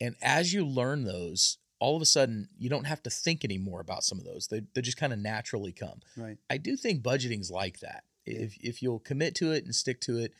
and 0.00 0.16
as 0.22 0.52
you 0.52 0.66
learn 0.66 1.04
those, 1.04 1.58
all 1.80 1.96
of 1.96 2.02
a 2.02 2.06
sudden 2.06 2.48
you 2.58 2.68
don't 2.68 2.86
have 2.86 3.02
to 3.04 3.10
think 3.10 3.44
anymore 3.44 3.80
about 3.80 4.04
some 4.04 4.18
of 4.18 4.24
those. 4.24 4.48
They 4.48 4.62
they 4.74 4.80
just 4.82 4.96
kind 4.96 5.12
of 5.12 5.18
naturally 5.18 5.72
come. 5.72 6.00
right 6.16 6.36
I 6.50 6.56
do 6.58 6.76
think 6.76 7.02
budgeting's 7.02 7.50
like 7.50 7.80
that. 7.80 8.04
Yeah. 8.26 8.40
If 8.40 8.56
if 8.60 8.82
you'll 8.82 9.00
commit 9.00 9.34
to 9.36 9.52
it 9.52 9.64
and 9.64 9.74
stick 9.74 10.00
to 10.02 10.18
it, 10.18 10.32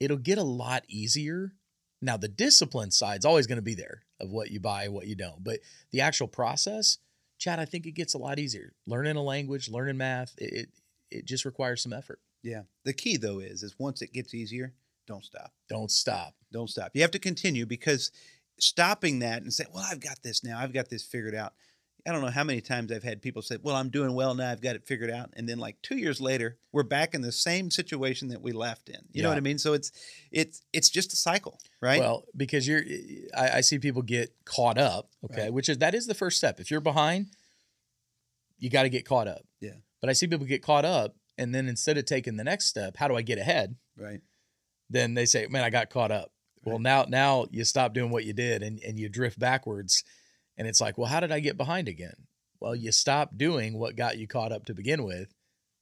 it'll 0.00 0.16
get 0.18 0.38
a 0.38 0.42
lot 0.42 0.84
easier. 0.88 1.52
Now 2.00 2.16
the 2.16 2.28
discipline 2.28 2.90
side's 2.90 3.24
always 3.24 3.46
going 3.46 3.56
to 3.56 3.62
be 3.62 3.74
there 3.74 4.02
of 4.20 4.30
what 4.30 4.50
you 4.50 4.60
buy 4.60 4.84
and 4.84 4.94
what 4.94 5.06
you 5.06 5.14
don't, 5.16 5.42
but 5.42 5.58
the 5.90 6.00
actual 6.00 6.28
process, 6.28 6.98
Chad, 7.38 7.58
I 7.60 7.64
think 7.64 7.86
it 7.86 7.92
gets 7.92 8.14
a 8.14 8.18
lot 8.18 8.38
easier. 8.38 8.72
Learning 8.86 9.16
a 9.16 9.22
language, 9.22 9.68
learning 9.68 9.96
math, 9.96 10.34
it 10.38 10.52
it, 10.52 10.68
it 11.10 11.24
just 11.24 11.44
requires 11.44 11.82
some 11.82 11.92
effort. 11.92 12.20
yeah 12.42 12.62
the 12.84 12.92
key 12.92 13.16
though 13.16 13.38
is 13.40 13.62
is 13.62 13.74
once 13.78 14.02
it 14.02 14.12
gets 14.12 14.34
easier 14.34 14.74
don't 15.08 15.24
stop 15.24 15.50
Don't 15.68 15.90
stop. 15.90 16.34
don't 16.52 16.70
stop 16.70 16.92
you 16.94 17.02
have 17.02 17.10
to 17.10 17.18
continue 17.18 17.66
because 17.66 18.12
stopping 18.60 19.18
that 19.20 19.42
and 19.42 19.52
say 19.52 19.64
well 19.74 19.84
i've 19.90 20.00
got 20.00 20.22
this 20.22 20.44
now 20.44 20.58
i've 20.60 20.72
got 20.72 20.88
this 20.90 21.04
figured 21.04 21.34
out 21.34 21.52
i 22.06 22.12
don't 22.12 22.22
know 22.22 22.30
how 22.30 22.42
many 22.44 22.60
times 22.60 22.90
i've 22.92 23.02
had 23.04 23.22
people 23.22 23.40
say 23.42 23.56
well 23.62 23.76
i'm 23.76 23.88
doing 23.88 24.14
well 24.14 24.34
now 24.34 24.50
i've 24.50 24.60
got 24.60 24.74
it 24.76 24.84
figured 24.86 25.10
out 25.10 25.30
and 25.34 25.48
then 25.48 25.58
like 25.58 25.76
two 25.82 25.96
years 25.96 26.20
later 26.20 26.56
we're 26.72 26.82
back 26.82 27.14
in 27.14 27.22
the 27.22 27.30
same 27.32 27.70
situation 27.70 28.28
that 28.28 28.42
we 28.42 28.50
left 28.52 28.88
in 28.88 29.00
you 29.12 29.22
know 29.22 29.28
what 29.28 29.38
i 29.38 29.40
mean 29.40 29.58
so 29.58 29.72
it's 29.74 29.90
it's 30.32 30.62
it's 30.72 30.88
just 30.90 31.12
a 31.12 31.16
cycle 31.16 31.58
right 31.80 32.00
Well, 32.00 32.24
because 32.36 32.66
you're, 32.66 32.82
I, 33.36 33.58
I 33.58 33.60
see 33.60 33.78
people 33.78 34.02
get 34.02 34.34
caught 34.44 34.78
up. 34.78 35.08
Okay, 35.24 35.42
Right. 35.44 35.52
which 35.52 35.68
is 35.68 35.78
that 35.78 35.94
is 35.94 36.06
the 36.08 36.14
first 36.14 36.36
step. 36.36 36.58
If 36.58 36.70
you're 36.72 36.80
behind, 36.80 37.26
you 38.58 38.68
got 38.68 38.82
to 38.82 38.88
get 38.88 39.04
caught 39.06 39.28
up. 39.28 39.42
Yeah. 39.60 39.74
But 40.00 40.10
I 40.10 40.12
see 40.12 40.26
people 40.26 40.46
get 40.46 40.62
caught 40.62 40.84
up, 40.84 41.14
and 41.36 41.54
then 41.54 41.68
instead 41.68 41.96
of 41.98 42.04
taking 42.04 42.36
the 42.36 42.42
next 42.42 42.66
step, 42.66 42.96
how 42.96 43.06
do 43.06 43.14
I 43.16 43.22
get 43.22 43.38
ahead? 43.38 43.76
right 43.96 44.20
Then 44.90 45.14
they 45.14 45.26
say, 45.26 45.46
"Man, 45.46 45.64
I 45.64 45.70
got 45.70 45.90
caught 45.90 46.10
up." 46.10 46.32
Well, 46.64 46.78
now 46.78 47.04
now 47.08 47.46
you 47.50 47.64
stop 47.64 47.94
doing 47.94 48.10
what 48.10 48.24
you 48.24 48.32
did, 48.32 48.62
and 48.62 48.80
and 48.80 48.98
you 48.98 49.08
drift 49.08 49.38
backwards, 49.38 50.04
and 50.56 50.66
it's 50.68 50.80
like, 50.80 50.98
well, 50.98 51.08
how 51.08 51.20
did 51.20 51.32
I 51.32 51.40
get 51.40 51.56
behind 51.56 51.88
again? 51.88 52.26
Well, 52.60 52.74
you 52.74 52.90
stop 52.92 53.36
doing 53.36 53.78
what 53.78 53.96
got 53.96 54.18
you 54.18 54.26
caught 54.26 54.52
up 54.52 54.64
to 54.66 54.74
begin 54.74 55.04
with. 55.04 55.32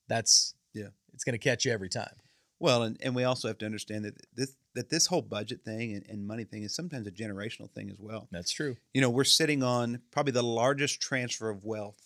That's 0.08 0.54
Yeah. 0.74 0.88
it's 1.14 1.24
going 1.24 1.32
to 1.32 1.38
catch 1.38 1.64
you 1.64 1.72
every 1.72 1.88
time. 1.88 2.14
Well, 2.58 2.82
and, 2.84 2.96
and 3.02 3.14
we 3.14 3.24
also 3.24 3.48
have 3.48 3.58
to 3.58 3.66
understand 3.66 4.04
that 4.04 4.14
this 4.34 4.54
that 4.74 4.90
this 4.90 5.06
whole 5.06 5.22
budget 5.22 5.62
thing 5.64 5.94
and, 5.94 6.06
and 6.08 6.26
money 6.26 6.44
thing 6.44 6.62
is 6.62 6.74
sometimes 6.74 7.06
a 7.06 7.10
generational 7.10 7.70
thing 7.70 7.90
as 7.90 7.98
well. 7.98 8.28
That's 8.30 8.52
true. 8.52 8.76
You 8.92 9.00
know, 9.00 9.10
we're 9.10 9.24
sitting 9.24 9.62
on 9.62 10.02
probably 10.10 10.32
the 10.32 10.42
largest 10.42 11.00
transfer 11.00 11.48
of 11.48 11.64
wealth 11.64 12.00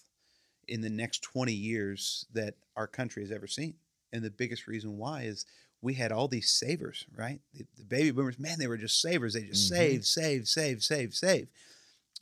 in 0.68 0.80
the 0.80 0.90
next 0.90 1.22
20 1.22 1.52
years 1.52 2.26
that 2.32 2.54
our 2.76 2.86
country 2.86 3.22
has 3.24 3.32
ever 3.32 3.48
seen. 3.48 3.74
And 4.12 4.22
the 4.24 4.30
biggest 4.30 4.68
reason 4.68 4.96
why 4.98 5.22
is 5.22 5.44
we 5.82 5.94
had 5.94 6.12
all 6.12 6.28
these 6.28 6.50
savers, 6.50 7.06
right? 7.16 7.40
The, 7.54 7.66
the 7.76 7.84
baby 7.84 8.10
boomers, 8.10 8.38
man, 8.38 8.58
they 8.58 8.66
were 8.66 8.76
just 8.76 9.00
savers. 9.00 9.34
They 9.34 9.42
just 9.44 9.64
Mhm. 9.72 9.76
save, 9.76 10.06
save, 10.06 10.48
save, 10.48 10.82
save, 10.82 11.14
save. 11.14 11.48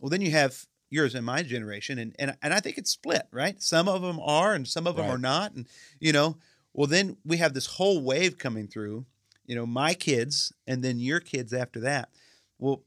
Well, 0.01 0.11
then 0.11 0.21
you 0.21 0.31
have 0.31 0.67
yours 0.91 1.15
and 1.15 1.27
my 1.27 1.43
generation, 1.43 1.99
and, 1.99 2.15
and, 2.19 2.37
and 2.41 2.55
I 2.55 2.61
think 2.61 2.79
it's 2.79 2.91
split, 2.91 3.27
right? 3.33 3.61
Some 3.63 3.89
of 3.89 4.01
them 4.03 4.19
are 4.21 4.55
and 4.55 4.67
some 4.67 4.87
of 4.87 4.97
them 4.97 5.07
Right. 5.07 5.15
are 5.15 5.19
not. 5.19 5.53
And, 5.55 5.67
you 6.01 6.13
know, 6.13 6.39
well, 6.73 6.87
then 6.87 7.17
we 7.25 7.39
have 7.39 7.53
this 7.55 7.67
whole 7.67 8.01
wave 8.01 8.39
coming 8.39 8.69
through, 8.69 9.05
you 9.45 9.55
know, 9.57 9.67
my 9.67 9.93
kids 9.95 10.53
and 10.67 10.83
then 10.85 10.99
your 11.01 11.21
kids 11.21 11.53
after 11.53 11.81
that. 11.81 12.11
Well, 12.59 12.85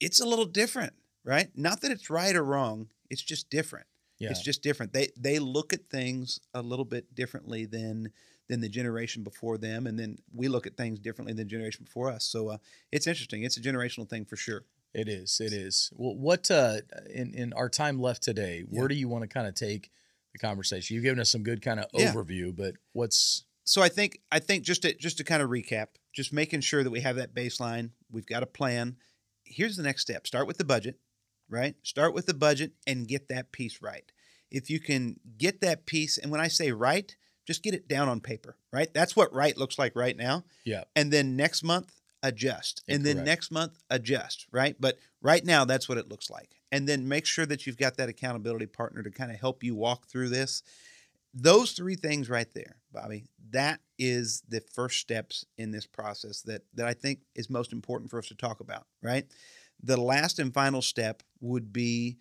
it's 0.00 0.20
a 0.20 0.26
little 0.26 0.44
different, 0.46 0.94
right? 1.24 1.56
Not 1.56 1.80
that 1.82 1.92
it's 1.92 2.10
right 2.10 2.34
or 2.34 2.42
wrong, 2.44 2.88
it's 3.08 3.22
just 3.22 3.48
different. 3.48 3.86
Yeah. 4.18 4.30
It's 4.30 4.42
just 4.42 4.62
different. 4.62 4.92
They 4.92 5.08
they 5.16 5.38
look 5.38 5.72
at 5.72 5.88
things 5.88 6.40
a 6.52 6.60
little 6.60 6.84
bit 6.84 7.14
differently 7.14 7.64
than 7.64 8.12
than 8.50 8.60
the 8.60 8.68
generation 8.68 9.22
before 9.22 9.56
them, 9.56 9.86
and 9.86 9.98
then 9.98 10.18
we 10.34 10.48
look 10.48 10.66
at 10.66 10.76
things 10.76 10.98
differently 10.98 11.32
than 11.32 11.46
the 11.46 11.50
generation 11.50 11.84
before 11.84 12.10
us. 12.10 12.24
So 12.24 12.48
uh, 12.48 12.58
it's 12.92 13.06
interesting. 13.06 13.44
It's 13.44 13.56
a 13.56 13.62
generational 13.62 14.06
thing 14.08 14.24
for 14.26 14.36
sure. 14.36 14.64
It 14.92 15.08
is. 15.08 15.40
It 15.40 15.52
is. 15.52 15.90
Well, 15.96 16.16
what 16.16 16.50
uh, 16.50 16.78
in 17.08 17.32
in 17.32 17.52
our 17.54 17.68
time 17.70 17.98
left 18.00 18.22
today, 18.24 18.58
Yeah. 18.68 18.78
where 18.80 18.88
do 18.88 18.96
you 18.96 19.08
want 19.08 19.22
to 19.22 19.28
kind 19.28 19.46
of 19.46 19.54
take 19.54 19.90
the 20.32 20.38
conversation? 20.38 20.94
You've 20.94 21.04
given 21.04 21.20
us 21.20 21.30
some 21.30 21.44
good 21.44 21.62
kind 21.62 21.78
of 21.80 21.86
Yeah. 21.94 22.12
overview, 22.12 22.54
but 22.54 22.74
what's 22.92 23.44
so 23.64 23.82
I 23.82 23.88
think 23.88 24.20
I 24.32 24.40
think 24.40 24.64
just 24.64 24.82
to 24.82 24.92
just 24.94 25.16
to 25.18 25.24
kind 25.24 25.42
of 25.42 25.48
recap, 25.48 25.86
just 26.12 26.32
making 26.32 26.62
sure 26.62 26.82
that 26.82 26.90
we 26.90 27.00
have 27.02 27.16
that 27.16 27.32
baseline, 27.34 27.90
we've 28.10 28.26
got 28.26 28.42
a 28.42 28.46
plan. 28.46 28.96
Here's 29.44 29.76
the 29.76 29.84
next 29.84 30.02
step. 30.02 30.26
Start 30.26 30.48
with 30.48 30.58
the 30.58 30.64
budget, 30.64 30.98
right? 31.48 31.76
Start 31.84 32.12
with 32.12 32.26
the 32.26 32.34
budget 32.34 32.72
and 32.84 33.06
get 33.06 33.28
that 33.28 33.52
piece 33.52 33.80
right. 33.80 34.10
If 34.50 34.70
you 34.70 34.80
can 34.80 35.20
get 35.38 35.60
that 35.60 35.86
piece, 35.86 36.18
and 36.18 36.32
when 36.32 36.40
I 36.40 36.48
say 36.48 36.72
right, 36.72 37.14
just 37.50 37.64
get 37.64 37.74
it 37.74 37.88
down 37.88 38.08
on 38.08 38.20
paper, 38.20 38.56
right? 38.72 38.92
That's 38.94 39.16
what 39.16 39.34
right 39.34 39.56
looks 39.56 39.76
like 39.76 39.96
right 39.96 40.16
now. 40.16 40.44
Yeah. 40.64 40.84
And 40.94 41.12
then 41.12 41.34
next 41.34 41.64
month, 41.64 41.92
adjust. 42.22 42.84
And 42.86 43.04
then 43.04 43.24
next 43.24 43.50
month, 43.50 43.82
adjust, 43.90 44.46
right? 44.52 44.76
But 44.78 44.98
right 45.20 45.44
now, 45.44 45.64
that's 45.64 45.88
what 45.88 45.98
it 45.98 46.08
looks 46.08 46.30
like. 46.30 46.50
And 46.70 46.88
then 46.88 47.08
make 47.08 47.26
sure 47.26 47.46
that 47.46 47.66
you've 47.66 47.76
got 47.76 47.96
that 47.96 48.08
accountability 48.08 48.66
partner 48.66 49.02
to 49.02 49.10
kind 49.10 49.32
of 49.32 49.40
help 49.40 49.64
you 49.64 49.74
walk 49.74 50.06
through 50.06 50.28
this 50.28 50.62
those 51.32 51.72
three 51.72 51.94
things 51.94 52.28
right 52.28 52.52
there 52.54 52.76
bobby 52.92 53.24
that 53.50 53.80
is 54.00 54.42
the 54.48 54.60
first 54.60 54.98
steps 54.98 55.44
in 55.58 55.70
this 55.70 55.86
process 55.86 56.42
that 56.42 56.62
that 56.74 56.86
i 56.86 56.92
think 56.92 57.20
is 57.36 57.48
most 57.48 57.72
important 57.72 58.10
for 58.10 58.18
us 58.18 58.26
to 58.26 58.34
talk 58.34 58.58
about 58.58 58.84
right 59.00 59.26
the 59.80 59.96
last 59.96 60.40
and 60.40 60.52
final 60.52 60.82
step 60.82 61.22
would 61.40 61.72
be 61.72 62.18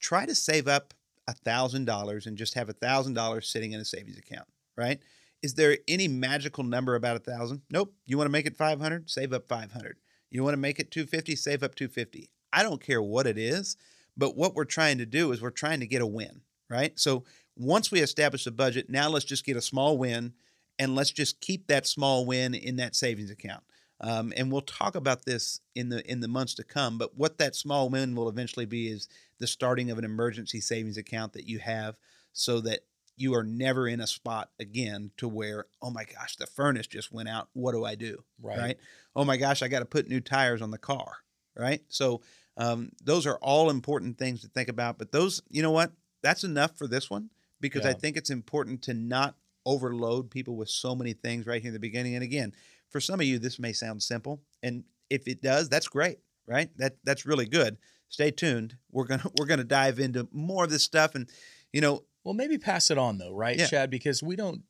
try 0.00 0.26
to 0.26 0.34
save 0.34 0.68
up 0.68 0.92
a 1.28 1.34
thousand 1.34 1.84
dollars 1.84 2.26
and 2.26 2.36
just 2.36 2.54
have 2.54 2.68
a 2.68 2.74
thousand 2.74 3.14
dollars 3.14 3.48
sitting 3.48 3.72
in 3.72 3.80
a 3.80 3.84
savings 3.84 4.18
account 4.18 4.48
right? 4.76 5.00
Is 5.42 5.54
there 5.54 5.78
any 5.88 6.08
magical 6.08 6.64
number 6.64 6.96
about 6.96 7.16
a 7.16 7.20
thousand? 7.20 7.62
Nope. 7.70 7.94
You 8.04 8.18
want 8.18 8.26
to 8.26 8.32
make 8.32 8.46
it 8.46 8.56
500 8.56 9.10
save 9.10 9.32
up 9.32 9.48
500 9.48 9.96
you 10.30 10.42
want 10.42 10.54
to 10.54 10.58
make 10.60 10.78
it 10.78 10.90
250 10.90 11.36
save 11.36 11.62
up 11.62 11.74
250 11.76 12.30
i 12.52 12.62
don't 12.62 12.82
care 12.82 13.00
what 13.00 13.26
it 13.26 13.38
is 13.38 13.76
but 14.16 14.36
what 14.36 14.54
we're 14.54 14.64
trying 14.64 14.98
to 14.98 15.06
do 15.06 15.30
is 15.30 15.40
we're 15.40 15.50
trying 15.50 15.80
to 15.80 15.86
get 15.86 16.02
a 16.02 16.06
win 16.06 16.42
right? 16.68 16.98
So 16.98 17.24
once 17.56 17.90
we 17.90 18.00
establish 18.00 18.46
a 18.46 18.50
budget, 18.50 18.90
now 18.90 19.08
let's 19.08 19.24
just 19.24 19.44
get 19.44 19.56
a 19.56 19.62
small 19.62 19.98
win 19.98 20.34
and 20.78 20.94
let's 20.94 21.10
just 21.10 21.40
keep 21.40 21.68
that 21.68 21.86
small 21.86 22.26
win 22.26 22.54
in 22.54 22.76
that 22.76 22.96
savings 22.96 23.30
account. 23.30 23.62
Um, 24.00 24.32
and 24.36 24.52
we'll 24.52 24.60
talk 24.60 24.94
about 24.94 25.24
this 25.24 25.60
in 25.74 25.88
the 25.88 26.08
in 26.10 26.20
the 26.20 26.28
months 26.28 26.54
to 26.54 26.64
come. 26.64 26.98
But 26.98 27.16
what 27.16 27.38
that 27.38 27.56
small 27.56 27.88
win 27.88 28.14
will 28.14 28.28
eventually 28.28 28.66
be 28.66 28.88
is 28.88 29.08
the 29.38 29.46
starting 29.46 29.90
of 29.90 29.98
an 29.98 30.04
emergency 30.04 30.60
savings 30.60 30.98
account 30.98 31.32
that 31.32 31.48
you 31.48 31.58
have, 31.58 31.98
so 32.32 32.60
that 32.60 32.80
you 33.16 33.34
are 33.34 33.42
never 33.42 33.88
in 33.88 34.00
a 34.00 34.06
spot 34.06 34.50
again 34.60 35.10
to 35.16 35.26
where 35.26 35.64
oh 35.80 35.90
my 35.90 36.04
gosh 36.04 36.36
the 36.36 36.46
furnace 36.46 36.86
just 36.86 37.12
went 37.12 37.28
out. 37.28 37.48
What 37.54 37.72
do 37.72 37.84
I 37.84 37.94
do? 37.94 38.22
right? 38.58 38.78
Oh 39.14 39.24
my 39.24 39.38
gosh, 39.38 39.62
I 39.62 39.68
got 39.68 39.78
to 39.80 39.86
put 39.86 40.08
new 40.08 40.20
tires 40.20 40.60
on 40.60 40.70
the 40.70 40.78
car. 40.78 41.18
Right. 41.58 41.80
So 41.88 42.20
um, 42.58 42.90
those 43.02 43.26
are 43.26 43.38
all 43.38 43.70
important 43.70 44.18
things 44.18 44.42
to 44.42 44.48
think 44.48 44.68
about. 44.68 44.98
But 44.98 45.10
those, 45.12 45.42
you 45.48 45.62
know 45.62 45.70
what? 45.70 45.92
That's 46.22 46.44
enough 46.44 46.76
for 46.76 46.86
this 46.86 47.08
one 47.08 47.30
because 47.60 47.86
I 47.86 47.92
think 47.94 48.16
it's 48.16 48.30
important 48.30 48.82
to 48.82 48.94
not 48.94 49.36
overload 49.64 50.30
people 50.30 50.56
with 50.56 50.68
so 50.68 50.94
many 50.94 51.12
things 51.12 51.46
right 51.46 51.60
here 51.60 51.70
in 51.70 51.74
the 51.74 51.80
beginning. 51.80 52.14
And 52.14 52.24
again, 52.24 52.52
for 52.96 53.00
some 53.02 53.20
of 53.20 53.26
you, 53.26 53.38
this 53.38 53.58
may 53.58 53.74
sound 53.74 54.02
simple, 54.02 54.40
and 54.62 54.82
if 55.10 55.28
it 55.28 55.42
does, 55.42 55.68
that's 55.68 55.86
great, 55.86 56.16
right? 56.46 56.70
That 56.78 56.96
that's 57.04 57.26
really 57.26 57.44
good. 57.44 57.76
Stay 58.08 58.30
tuned. 58.30 58.74
We're 58.90 59.04
gonna 59.04 59.30
we're 59.38 59.44
gonna 59.44 59.64
dive 59.64 59.98
into 60.00 60.26
more 60.32 60.64
of 60.64 60.70
this 60.70 60.82
stuff, 60.82 61.14
and 61.14 61.28
you 61.74 61.82
know, 61.82 62.04
Well, 62.24 62.32
maybe 62.32 62.56
pass 62.56 62.90
it 62.90 62.96
on 62.96 63.18
though, 63.18 63.34
right, 63.34 63.58
Yeah. 63.58 63.66
Chad? 63.66 63.90
Because 63.90 64.22
we 64.22 64.34
don't 64.34 64.62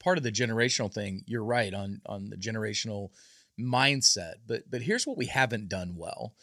part 0.00 0.18
of 0.18 0.22
the 0.22 0.30
generational 0.30 0.92
thing. 0.92 1.22
You're 1.26 1.44
right 1.44 1.72
on 1.72 2.02
on 2.04 2.28
the 2.28 2.36
generational 2.36 3.08
mindset, 3.58 4.34
but 4.46 4.70
but 4.70 4.82
here's 4.82 5.06
what 5.06 5.16
we 5.16 5.24
haven't 5.24 5.70
done 5.70 5.94
well: 5.96 6.34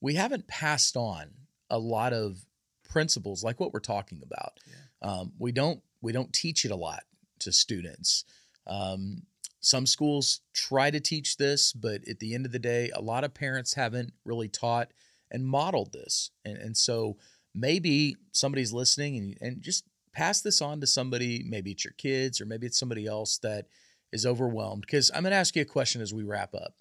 we 0.00 0.14
haven't 0.14 0.48
passed 0.48 0.96
on 0.96 1.32
a 1.68 1.78
lot 1.78 2.14
of 2.14 2.46
principles 2.88 3.44
like 3.44 3.60
what 3.60 3.74
we're 3.74 3.80
talking 3.80 4.22
about. 4.24 4.54
Um, 5.02 5.34
we 5.38 5.52
don't 5.52 5.82
we 6.00 6.12
don't 6.12 6.32
teach 6.32 6.64
it 6.64 6.70
a 6.70 6.76
lot 6.76 7.02
to 7.40 7.52
students. 7.52 8.24
Um, 8.66 9.24
some 9.68 9.86
schools 9.86 10.40
try 10.54 10.90
to 10.90 11.00
teach 11.00 11.36
this, 11.36 11.72
but 11.72 12.06
at 12.08 12.18
the 12.20 12.34
end 12.34 12.46
of 12.46 12.52
the 12.52 12.58
day, 12.58 12.90
a 12.94 13.02
lot 13.02 13.24
of 13.24 13.34
parents 13.34 13.74
haven't 13.74 14.12
really 14.24 14.48
taught 14.48 14.92
and 15.30 15.46
modeled 15.46 15.92
this, 15.92 16.30
and 16.44 16.56
and 16.56 16.76
so 16.76 17.16
maybe 17.54 18.16
somebody's 18.32 18.72
listening 18.72 19.16
and, 19.16 19.38
and 19.40 19.62
just 19.62 19.84
pass 20.12 20.40
this 20.40 20.60
on 20.62 20.80
to 20.80 20.86
somebody 20.86 21.44
maybe 21.46 21.72
it's 21.72 21.84
your 21.84 21.94
kids 21.98 22.40
or 22.40 22.46
maybe 22.46 22.66
it's 22.66 22.78
somebody 22.78 23.06
else 23.06 23.38
that 23.38 23.66
is 24.12 24.24
overwhelmed. 24.24 24.82
Because 24.82 25.10
i'm 25.14 25.22
going 25.22 25.32
to 25.32 25.36
ask 25.36 25.54
you 25.54 25.62
a 25.62 25.66
question 25.66 26.00
as 26.00 26.14
we 26.14 26.22
wrap 26.22 26.54
up. 26.54 26.74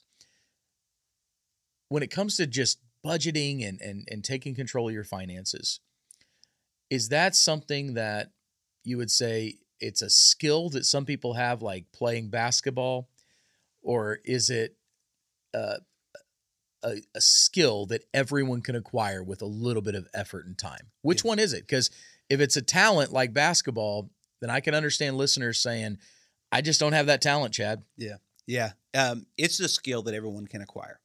When 1.90 2.04
it 2.04 2.12
comes 2.12 2.38
to 2.38 2.48
just 2.48 2.80
budgeting 3.06 3.68
and, 3.68 3.80
and 3.82 4.08
and 4.10 4.24
taking 4.24 4.56
control 4.56 4.88
of 4.88 4.94
your 4.94 5.04
finances 5.04 5.80
is 6.90 7.10
that 7.10 7.36
something 7.36 7.94
that 7.94 8.32
you 8.84 8.98
would 8.98 9.12
say 9.12 9.56
it's 9.80 10.02
a 10.02 10.10
skill 10.10 10.70
that 10.72 10.86
some 10.86 11.06
people 11.06 11.34
have 11.34 11.62
like 11.62 11.86
playing 11.92 12.30
basketball 12.30 13.10
or 13.82 14.20
is 14.26 14.50
it 14.50 14.76
uh, 15.54 15.78
a, 16.84 16.98
a 17.16 17.22
skill 17.22 17.86
that 17.88 18.04
everyone 18.14 18.62
can 18.62 18.76
acquire 18.76 19.24
with 19.24 19.42
a 19.42 19.46
little 19.46 19.82
bit 19.82 19.96
of 19.96 20.08
effort 20.14 20.46
and 20.46 20.58
time. 20.58 20.92
Which 21.02 21.24
Yeah. 21.24 21.30
one 21.30 21.40
is 21.40 21.54
it? 21.54 21.62
Because 21.62 21.90
if 22.30 22.40
it's 22.40 22.58
a 22.58 22.62
talent 22.62 23.12
like 23.12 23.34
basketball, 23.34 24.10
then 24.42 24.50
I 24.50 24.60
can 24.60 24.76
understand 24.76 25.18
listeners 25.18 25.60
saying, 25.60 25.98
I 26.52 26.62
just 26.62 26.80
don't 26.80 26.94
have 26.94 27.08
that 27.08 27.22
talent, 27.22 27.54
Chad. 27.54 27.84
Yeah, 27.98 28.18
yeah. 28.46 28.72
um, 28.94 29.26
it's 29.38 29.60
a 29.60 29.68
skill 29.68 30.04
that 30.04 30.14
everyone 30.14 30.46
can 30.48 30.62
acquire. 30.62 31.00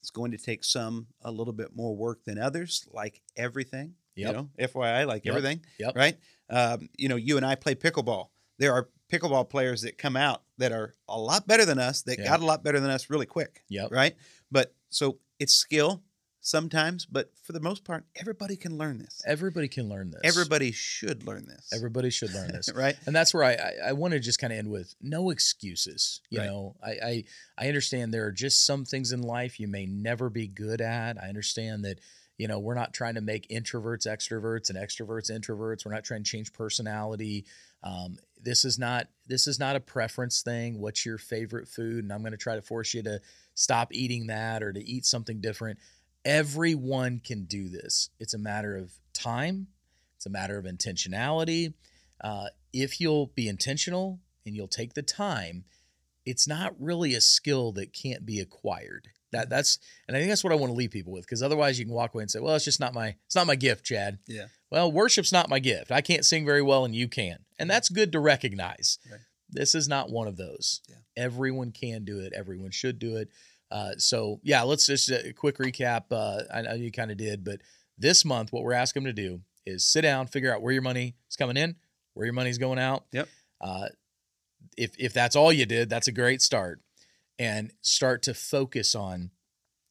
It's 0.00 0.10
going 0.10 0.30
to 0.30 0.38
take 0.38 0.64
some 0.64 1.08
a 1.22 1.30
little 1.30 1.52
bit 1.52 1.76
more 1.76 1.94
work 1.94 2.24
than 2.24 2.38
others, 2.38 2.86
like 2.92 3.20
everything. 3.36 3.94
Yep. 4.16 4.26
You 4.28 4.32
know, 4.32 4.48
FYI, 4.58 5.06
like 5.06 5.24
Yep. 5.24 5.34
everything. 5.36 5.60
Yep. 5.78 5.94
Right. 5.96 6.18
Um, 6.50 6.88
you 6.96 7.08
know, 7.08 7.16
you 7.16 7.36
and 7.36 7.44
I 7.46 7.54
play 7.54 7.74
pickleball. 7.74 8.28
There 8.58 8.72
are 8.72 8.88
pickleball 9.12 9.48
players 9.48 9.82
that 9.82 9.98
come 9.98 10.16
out 10.16 10.42
that 10.58 10.72
are 10.72 10.94
a 11.08 11.18
lot 11.18 11.46
better 11.46 11.64
than 11.64 11.78
us. 11.78 12.02
That 12.02 12.18
Yeah. 12.18 12.24
got 12.26 12.40
a 12.40 12.44
lot 12.44 12.62
better 12.64 12.80
than 12.80 12.90
us 12.90 13.08
really 13.10 13.26
quick. 13.26 13.62
Yep. 13.68 13.90
Right. 13.90 14.16
But 14.50 14.74
so 14.90 15.18
it's 15.38 15.54
skill 15.54 16.02
sometimes, 16.40 17.04
but 17.04 17.30
for 17.42 17.52
the 17.52 17.60
most 17.60 17.84
part, 17.84 18.04
everybody 18.16 18.56
can 18.56 18.78
learn 18.78 18.98
this. 18.98 19.20
Everybody 19.26 19.68
can 19.68 19.88
learn 19.88 20.10
this. 20.10 20.20
Everybody 20.24 20.72
should 20.72 21.24
learn 21.26 21.46
this. 21.46 21.70
Everybody 21.72 22.10
should 22.10 22.32
learn 22.32 22.52
this. 22.52 22.70
right. 22.74 22.96
and 23.06 23.14
that's 23.14 23.34
where 23.34 23.44
I 23.44 23.52
I, 23.54 23.72
I 23.88 23.92
want 23.92 24.12
to 24.12 24.20
just 24.20 24.38
kind 24.38 24.52
of 24.52 24.58
end 24.58 24.68
with 24.70 24.94
no 25.00 25.30
excuses. 25.30 26.20
You 26.30 26.38
Right. 26.40 26.46
know, 26.46 26.76
I, 26.82 26.90
I 26.90 27.24
I 27.58 27.68
understand 27.68 28.12
there 28.14 28.26
are 28.26 28.32
just 28.32 28.64
some 28.66 28.84
things 28.84 29.12
in 29.12 29.20
life 29.22 29.60
you 29.60 29.68
may 29.68 29.86
never 29.86 30.30
be 30.30 30.46
good 30.48 30.80
at. 30.80 31.18
I 31.22 31.28
understand 31.28 31.84
that 31.84 31.98
you 32.38 32.48
know 32.48 32.58
we're 32.58 32.74
not 32.74 32.94
trying 32.94 33.16
to 33.16 33.20
make 33.20 33.48
introverts 33.48 34.06
extroverts 34.06 34.70
and 34.70 34.78
extroverts 34.78 35.30
introverts. 35.30 35.84
We're 35.84 35.92
not 35.92 36.04
trying 36.04 36.22
to 36.22 36.30
change 36.30 36.52
personality. 36.52 37.44
Um, 37.82 38.16
this 38.40 38.64
is 38.64 38.78
not 38.78 39.08
this 39.26 39.46
is 39.46 39.58
not 39.58 39.76
a 39.76 39.80
preference 39.80 40.42
thing. 40.42 40.80
What's 40.80 41.04
your 41.04 41.18
favorite 41.18 41.68
food? 41.68 42.04
And 42.04 42.12
I'm 42.12 42.20
going 42.20 42.32
to 42.32 42.38
try 42.38 42.54
to 42.54 42.62
force 42.62 42.94
you 42.94 43.02
to 43.02 43.20
stop 43.54 43.92
eating 43.92 44.28
that 44.28 44.62
or 44.62 44.72
to 44.72 44.80
eat 44.80 45.04
something 45.04 45.40
different. 45.40 45.78
Everyone 46.24 47.20
can 47.22 47.44
do 47.44 47.68
this. 47.68 48.10
It's 48.18 48.34
a 48.34 48.38
matter 48.38 48.76
of 48.76 48.92
time. 49.12 49.66
It's 50.16 50.26
a 50.26 50.30
matter 50.30 50.58
of 50.58 50.64
intentionality. 50.64 51.74
Uh, 52.22 52.46
if 52.72 53.00
you'll 53.00 53.26
be 53.34 53.48
intentional 53.48 54.20
and 54.44 54.54
you'll 54.54 54.68
take 54.68 54.94
the 54.94 55.02
time, 55.02 55.64
it's 56.24 56.46
not 56.46 56.74
really 56.78 57.14
a 57.14 57.20
skill 57.20 57.72
that 57.72 57.92
can't 57.92 58.26
be 58.26 58.40
acquired. 58.40 59.08
That 59.32 59.50
that's 59.50 59.78
and 60.06 60.16
I 60.16 60.20
think 60.20 60.30
that's 60.30 60.44
what 60.44 60.52
I 60.52 60.56
want 60.56 60.70
to 60.70 60.76
leave 60.76 60.90
people 60.90 61.12
with 61.12 61.22
because 61.22 61.42
otherwise 61.42 61.78
you 61.78 61.84
can 61.84 61.94
walk 61.94 62.14
away 62.14 62.22
and 62.22 62.30
say, 62.30 62.40
well, 62.40 62.54
it's 62.54 62.64
just 62.64 62.80
not 62.80 62.94
my 62.94 63.16
it's 63.26 63.34
not 63.34 63.46
my 63.46 63.56
gift, 63.56 63.84
Chad. 63.84 64.18
Yeah. 64.26 64.46
Well, 64.70 64.90
worship's 64.90 65.32
not 65.32 65.48
my 65.48 65.58
gift. 65.58 65.90
I 65.92 66.00
can't 66.00 66.24
sing 66.24 66.44
very 66.44 66.62
well 66.62 66.84
and 66.84 66.94
you 66.94 67.08
can. 67.08 67.38
And 67.58 67.68
that's 67.68 67.88
good 67.88 68.12
to 68.12 68.20
recognize. 68.20 68.98
Right. 69.10 69.20
This 69.50 69.74
is 69.74 69.88
not 69.88 70.10
one 70.10 70.28
of 70.28 70.36
those. 70.36 70.80
Yeah. 70.88 70.96
Everyone 71.16 71.72
can 71.72 72.04
do 72.04 72.20
it. 72.20 72.32
Everyone 72.34 72.70
should 72.70 72.98
do 72.98 73.16
it. 73.16 73.28
Uh, 73.70 73.92
so 73.98 74.40
yeah, 74.42 74.62
let's 74.62 74.86
just 74.86 75.10
a 75.10 75.32
quick 75.32 75.58
recap. 75.58 76.04
Uh, 76.10 76.42
I 76.52 76.62
know 76.62 76.74
you 76.74 76.90
kind 76.90 77.10
of 77.10 77.16
did, 77.16 77.44
but 77.44 77.60
this 77.98 78.24
month, 78.24 78.52
what 78.52 78.62
we're 78.62 78.72
asking 78.72 79.02
them 79.02 79.14
to 79.14 79.22
do 79.22 79.40
is 79.66 79.84
sit 79.84 80.02
down, 80.02 80.26
figure 80.26 80.54
out 80.54 80.62
where 80.62 80.72
your 80.72 80.82
money 80.82 81.16
is 81.28 81.36
coming 81.36 81.56
in, 81.56 81.76
where 82.14 82.24
your 82.24 82.32
money's 82.32 82.58
going 82.58 82.78
out. 82.78 83.04
Yep. 83.12 83.28
Uh, 83.60 83.88
if 84.76 84.92
if 84.98 85.12
that's 85.12 85.36
all 85.36 85.52
you 85.52 85.66
did, 85.66 85.90
that's 85.90 86.08
a 86.08 86.12
great 86.12 86.40
start, 86.40 86.80
and 87.38 87.72
start 87.82 88.22
to 88.24 88.34
focus 88.34 88.94
on 88.94 89.30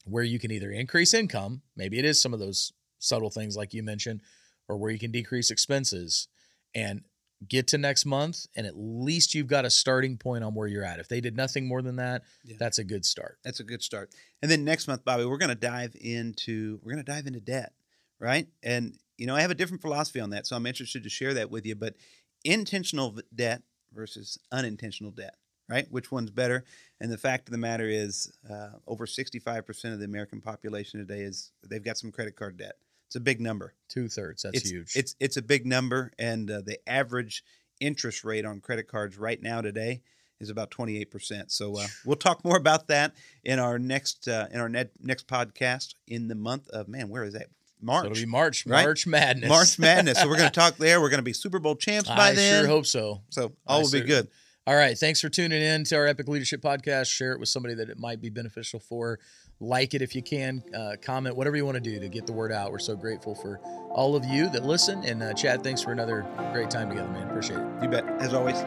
where 0.06 0.24
you 0.24 0.40
can 0.40 0.52
either 0.52 0.72
increase 0.72 1.14
income, 1.14 1.62
maybe 1.76 2.00
it 2.00 2.06
is 2.06 2.22
some 2.22 2.34
of 2.34 2.40
those 2.40 2.72
subtle 3.00 3.30
things 3.30 3.56
like 3.56 3.74
you 3.74 3.84
mentioned, 3.84 4.22
or 4.68 4.78
where 4.78 4.92
you 4.92 5.00
can 5.00 5.12
decrease 5.12 5.52
expenses, 5.52 6.28
and 6.76 7.02
get 7.48 7.68
to 7.68 7.78
next 7.78 8.04
month, 8.06 8.48
and 8.56 8.66
at 8.66 8.74
least 8.76 9.36
you've 9.36 9.48
got 9.48 9.64
a 9.66 9.70
starting 9.70 10.18
point 10.18 10.44
on 10.44 10.56
where 10.56 10.68
you're 10.68 10.84
at. 10.84 11.00
If 11.00 11.08
they 11.08 11.22
did 11.22 11.38
nothing 11.38 11.68
more 11.68 11.82
than 11.84 11.98
that, 11.98 12.24
Yeah. 12.44 12.56
that's 12.60 12.80
a 12.80 12.84
good 12.84 13.06
start. 13.06 13.38
That's 13.44 13.60
a 13.60 13.64
good 13.64 13.84
start. 13.84 14.12
And 14.42 14.50
then 14.50 14.64
next 14.66 14.88
month, 14.88 15.06
Bobby, 15.06 15.24
we're 15.26 15.38
going 15.38 15.50
to 15.50 15.56
dive 15.56 15.96
into 16.00 16.80
we're 16.84 16.94
going 16.94 17.06
to 17.06 17.12
dive 17.12 17.28
into 17.28 17.40
debt, 17.40 17.74
right? 18.20 18.48
And 18.64 18.98
you 19.18 19.28
know, 19.28 19.36
I 19.36 19.42
have 19.42 19.52
a 19.52 19.56
different 19.56 19.82
philosophy 19.82 20.20
on 20.20 20.32
that, 20.32 20.48
so 20.48 20.56
I'm 20.56 20.66
interested 20.66 21.04
to 21.04 21.10
share 21.10 21.34
that 21.36 21.52
with 21.52 21.66
you. 21.66 21.76
But 21.76 21.96
intentional 22.44 23.20
debt 23.36 23.62
versus 23.94 24.38
unintentional 24.52 25.12
debt, 25.12 25.36
right? 25.70 25.86
Which 25.90 26.12
one's 26.12 26.32
better? 26.32 26.66
And 27.00 27.12
the 27.12 27.18
fact 27.18 27.48
of 27.48 27.52
the 27.52 27.58
matter 27.58 27.88
is, 27.88 28.32
uh, 28.50 28.70
over 28.88 29.06
65% 29.06 29.94
of 29.94 30.00
the 30.00 30.06
American 30.06 30.42
population 30.42 31.00
today 31.00 31.22
is 31.22 31.52
they've 31.68 31.84
got 31.84 31.98
some 31.98 32.12
credit 32.12 32.36
card 32.36 32.58
debt. 32.58 32.76
It's 33.08 33.16
a 33.16 33.22
big 33.22 33.40
number. 33.40 33.74
Two 33.88 34.10
thirds. 34.10 34.44
That's 34.44 34.58
it's, 34.58 34.70
huge. 34.70 34.92
It's 34.96 35.16
it's 35.20 35.38
a 35.38 35.42
big 35.42 35.66
number, 35.66 36.12
and 36.20 36.52
uh, 36.52 36.62
the 36.66 36.78
average 36.90 37.44
interest 37.80 38.26
rate 38.26 38.46
on 38.46 38.60
credit 38.60 38.88
cards 38.90 39.18
right 39.18 39.42
now 39.42 39.62
today 39.62 40.02
is 40.40 40.50
about 40.50 40.72
28%. 40.72 41.52
So 41.52 41.78
uh, 41.78 41.88
we'll 42.06 42.16
talk 42.16 42.44
more 42.44 42.58
about 42.58 42.88
that 42.88 43.16
in 43.44 43.60
our 43.60 43.80
next 43.80 44.28
uh, 44.28 44.48
in 44.52 44.60
our 44.60 44.70
ne- 44.70 44.90
next 45.02 45.28
podcast 45.28 45.96
in 46.08 46.28
the 46.28 46.36
month 46.36 46.68
of 46.70 46.88
man, 46.88 47.10
where 47.10 47.24
is 47.24 47.34
that? 47.34 47.48
March. 47.82 48.06
So 48.06 48.12
it'll 48.12 48.22
be 48.22 48.26
March. 48.26 48.66
right? 48.66 48.84
March 48.84 49.06
Madness. 49.06 49.50
March 49.50 49.80
Madness. 49.80 50.20
So 50.20 50.28
we're 50.28 50.38
going 50.38 50.50
to 50.52 50.60
talk 50.60 50.78
there. 50.78 51.00
We're 51.00 51.10
going 51.10 51.20
to 51.20 51.24
be 51.24 51.34
Super 51.34 51.60
Bowl 51.60 51.76
champs 51.76 52.10
by 52.10 52.30
I 52.30 52.34
then. 52.34 52.64
sure 52.64 52.68
hope 52.68 52.86
so. 52.86 53.22
so 53.30 53.54
all 53.66 53.80
I 53.80 53.82
will 53.84 53.92
be 53.92 54.02
good. 54.02 54.28
All 54.68 54.76
right. 54.76 54.98
Thanks 54.98 55.22
for 55.22 55.30
tuning 55.30 55.62
in 55.62 55.86
to 55.86 55.96
our 55.96 56.08
Epic 56.08 56.28
Leadership 56.28 56.62
Podcast. 56.62 57.10
Share 57.10 57.32
it 57.32 57.40
with 57.40 57.48
somebody 57.48 57.74
that 57.76 57.90
it 57.90 57.98
might 57.98 58.20
be 58.20 58.30
beneficial 58.30 58.82
for. 58.82 59.18
Like 59.62 59.94
it 59.94 60.02
if 60.02 60.14
you 60.14 60.22
can. 60.22 60.62
Uh, 60.76 60.98
comment, 61.02 61.38
whatever 61.38 61.56
you 61.56 61.66
want 61.66 61.76
to 61.76 61.82
do 61.82 62.02
to 62.02 62.10
get 62.10 62.28
the 62.28 62.34
word 62.34 62.52
out. 62.52 62.74
We're 62.74 62.80
so 62.80 62.98
grateful 62.98 63.34
for 63.34 63.62
all 63.92 64.18
of 64.18 64.26
you 64.26 64.50
that 64.50 64.66
listen. 64.66 65.06
And 65.06 65.24
uh, 65.24 65.34
Chad, 65.34 65.64
thanks 65.64 65.82
for 65.82 65.94
another 65.94 66.26
great 66.52 66.70
time 66.70 66.90
together, 66.90 67.08
man. 67.08 67.30
Appreciate 67.30 67.60
it. 67.60 67.66
You 67.82 67.88
bet. 67.88 68.06
As 68.20 68.34
always, 68.34 68.58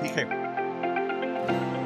take 0.00 0.14
care. 0.14 1.76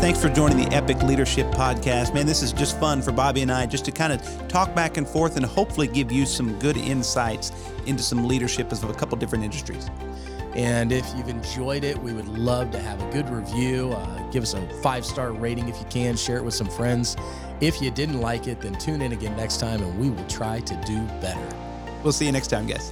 Thanks 0.00 0.18
for 0.18 0.30
joining 0.30 0.56
the 0.56 0.74
Epic 0.74 1.02
Leadership 1.02 1.46
Podcast. 1.48 2.14
Man, 2.14 2.24
this 2.24 2.42
is 2.42 2.54
just 2.54 2.80
fun 2.80 3.02
for 3.02 3.12
Bobby 3.12 3.42
and 3.42 3.52
I 3.52 3.66
just 3.66 3.84
to 3.84 3.92
kind 3.92 4.14
of 4.14 4.48
talk 4.48 4.74
back 4.74 4.96
and 4.96 5.06
forth 5.06 5.36
and 5.36 5.44
hopefully 5.44 5.86
give 5.86 6.10
you 6.10 6.24
some 6.24 6.58
good 6.58 6.78
insights 6.78 7.52
into 7.84 8.02
some 8.02 8.26
leadership 8.26 8.72
of 8.72 8.82
a 8.84 8.94
couple 8.94 9.18
different 9.18 9.44
industries. 9.44 9.90
And 10.54 10.90
if 10.90 11.06
you've 11.14 11.28
enjoyed 11.28 11.84
it, 11.84 11.98
we 11.98 12.14
would 12.14 12.28
love 12.28 12.70
to 12.70 12.78
have 12.78 13.02
a 13.02 13.12
good 13.12 13.28
review. 13.28 13.92
Uh, 13.92 14.30
give 14.30 14.42
us 14.42 14.54
a 14.54 14.66
five 14.80 15.04
star 15.04 15.32
rating 15.32 15.68
if 15.68 15.78
you 15.78 15.86
can. 15.90 16.16
Share 16.16 16.38
it 16.38 16.44
with 16.44 16.54
some 16.54 16.70
friends. 16.70 17.14
If 17.60 17.82
you 17.82 17.90
didn't 17.90 18.22
like 18.22 18.46
it, 18.46 18.62
then 18.62 18.72
tune 18.76 19.02
in 19.02 19.12
again 19.12 19.36
next 19.36 19.58
time 19.58 19.82
and 19.82 19.98
we 19.98 20.08
will 20.08 20.26
try 20.28 20.60
to 20.60 20.74
do 20.86 20.98
better. 21.20 21.56
We'll 22.02 22.14
see 22.14 22.24
you 22.24 22.32
next 22.32 22.48
time, 22.48 22.66
guys. 22.66 22.90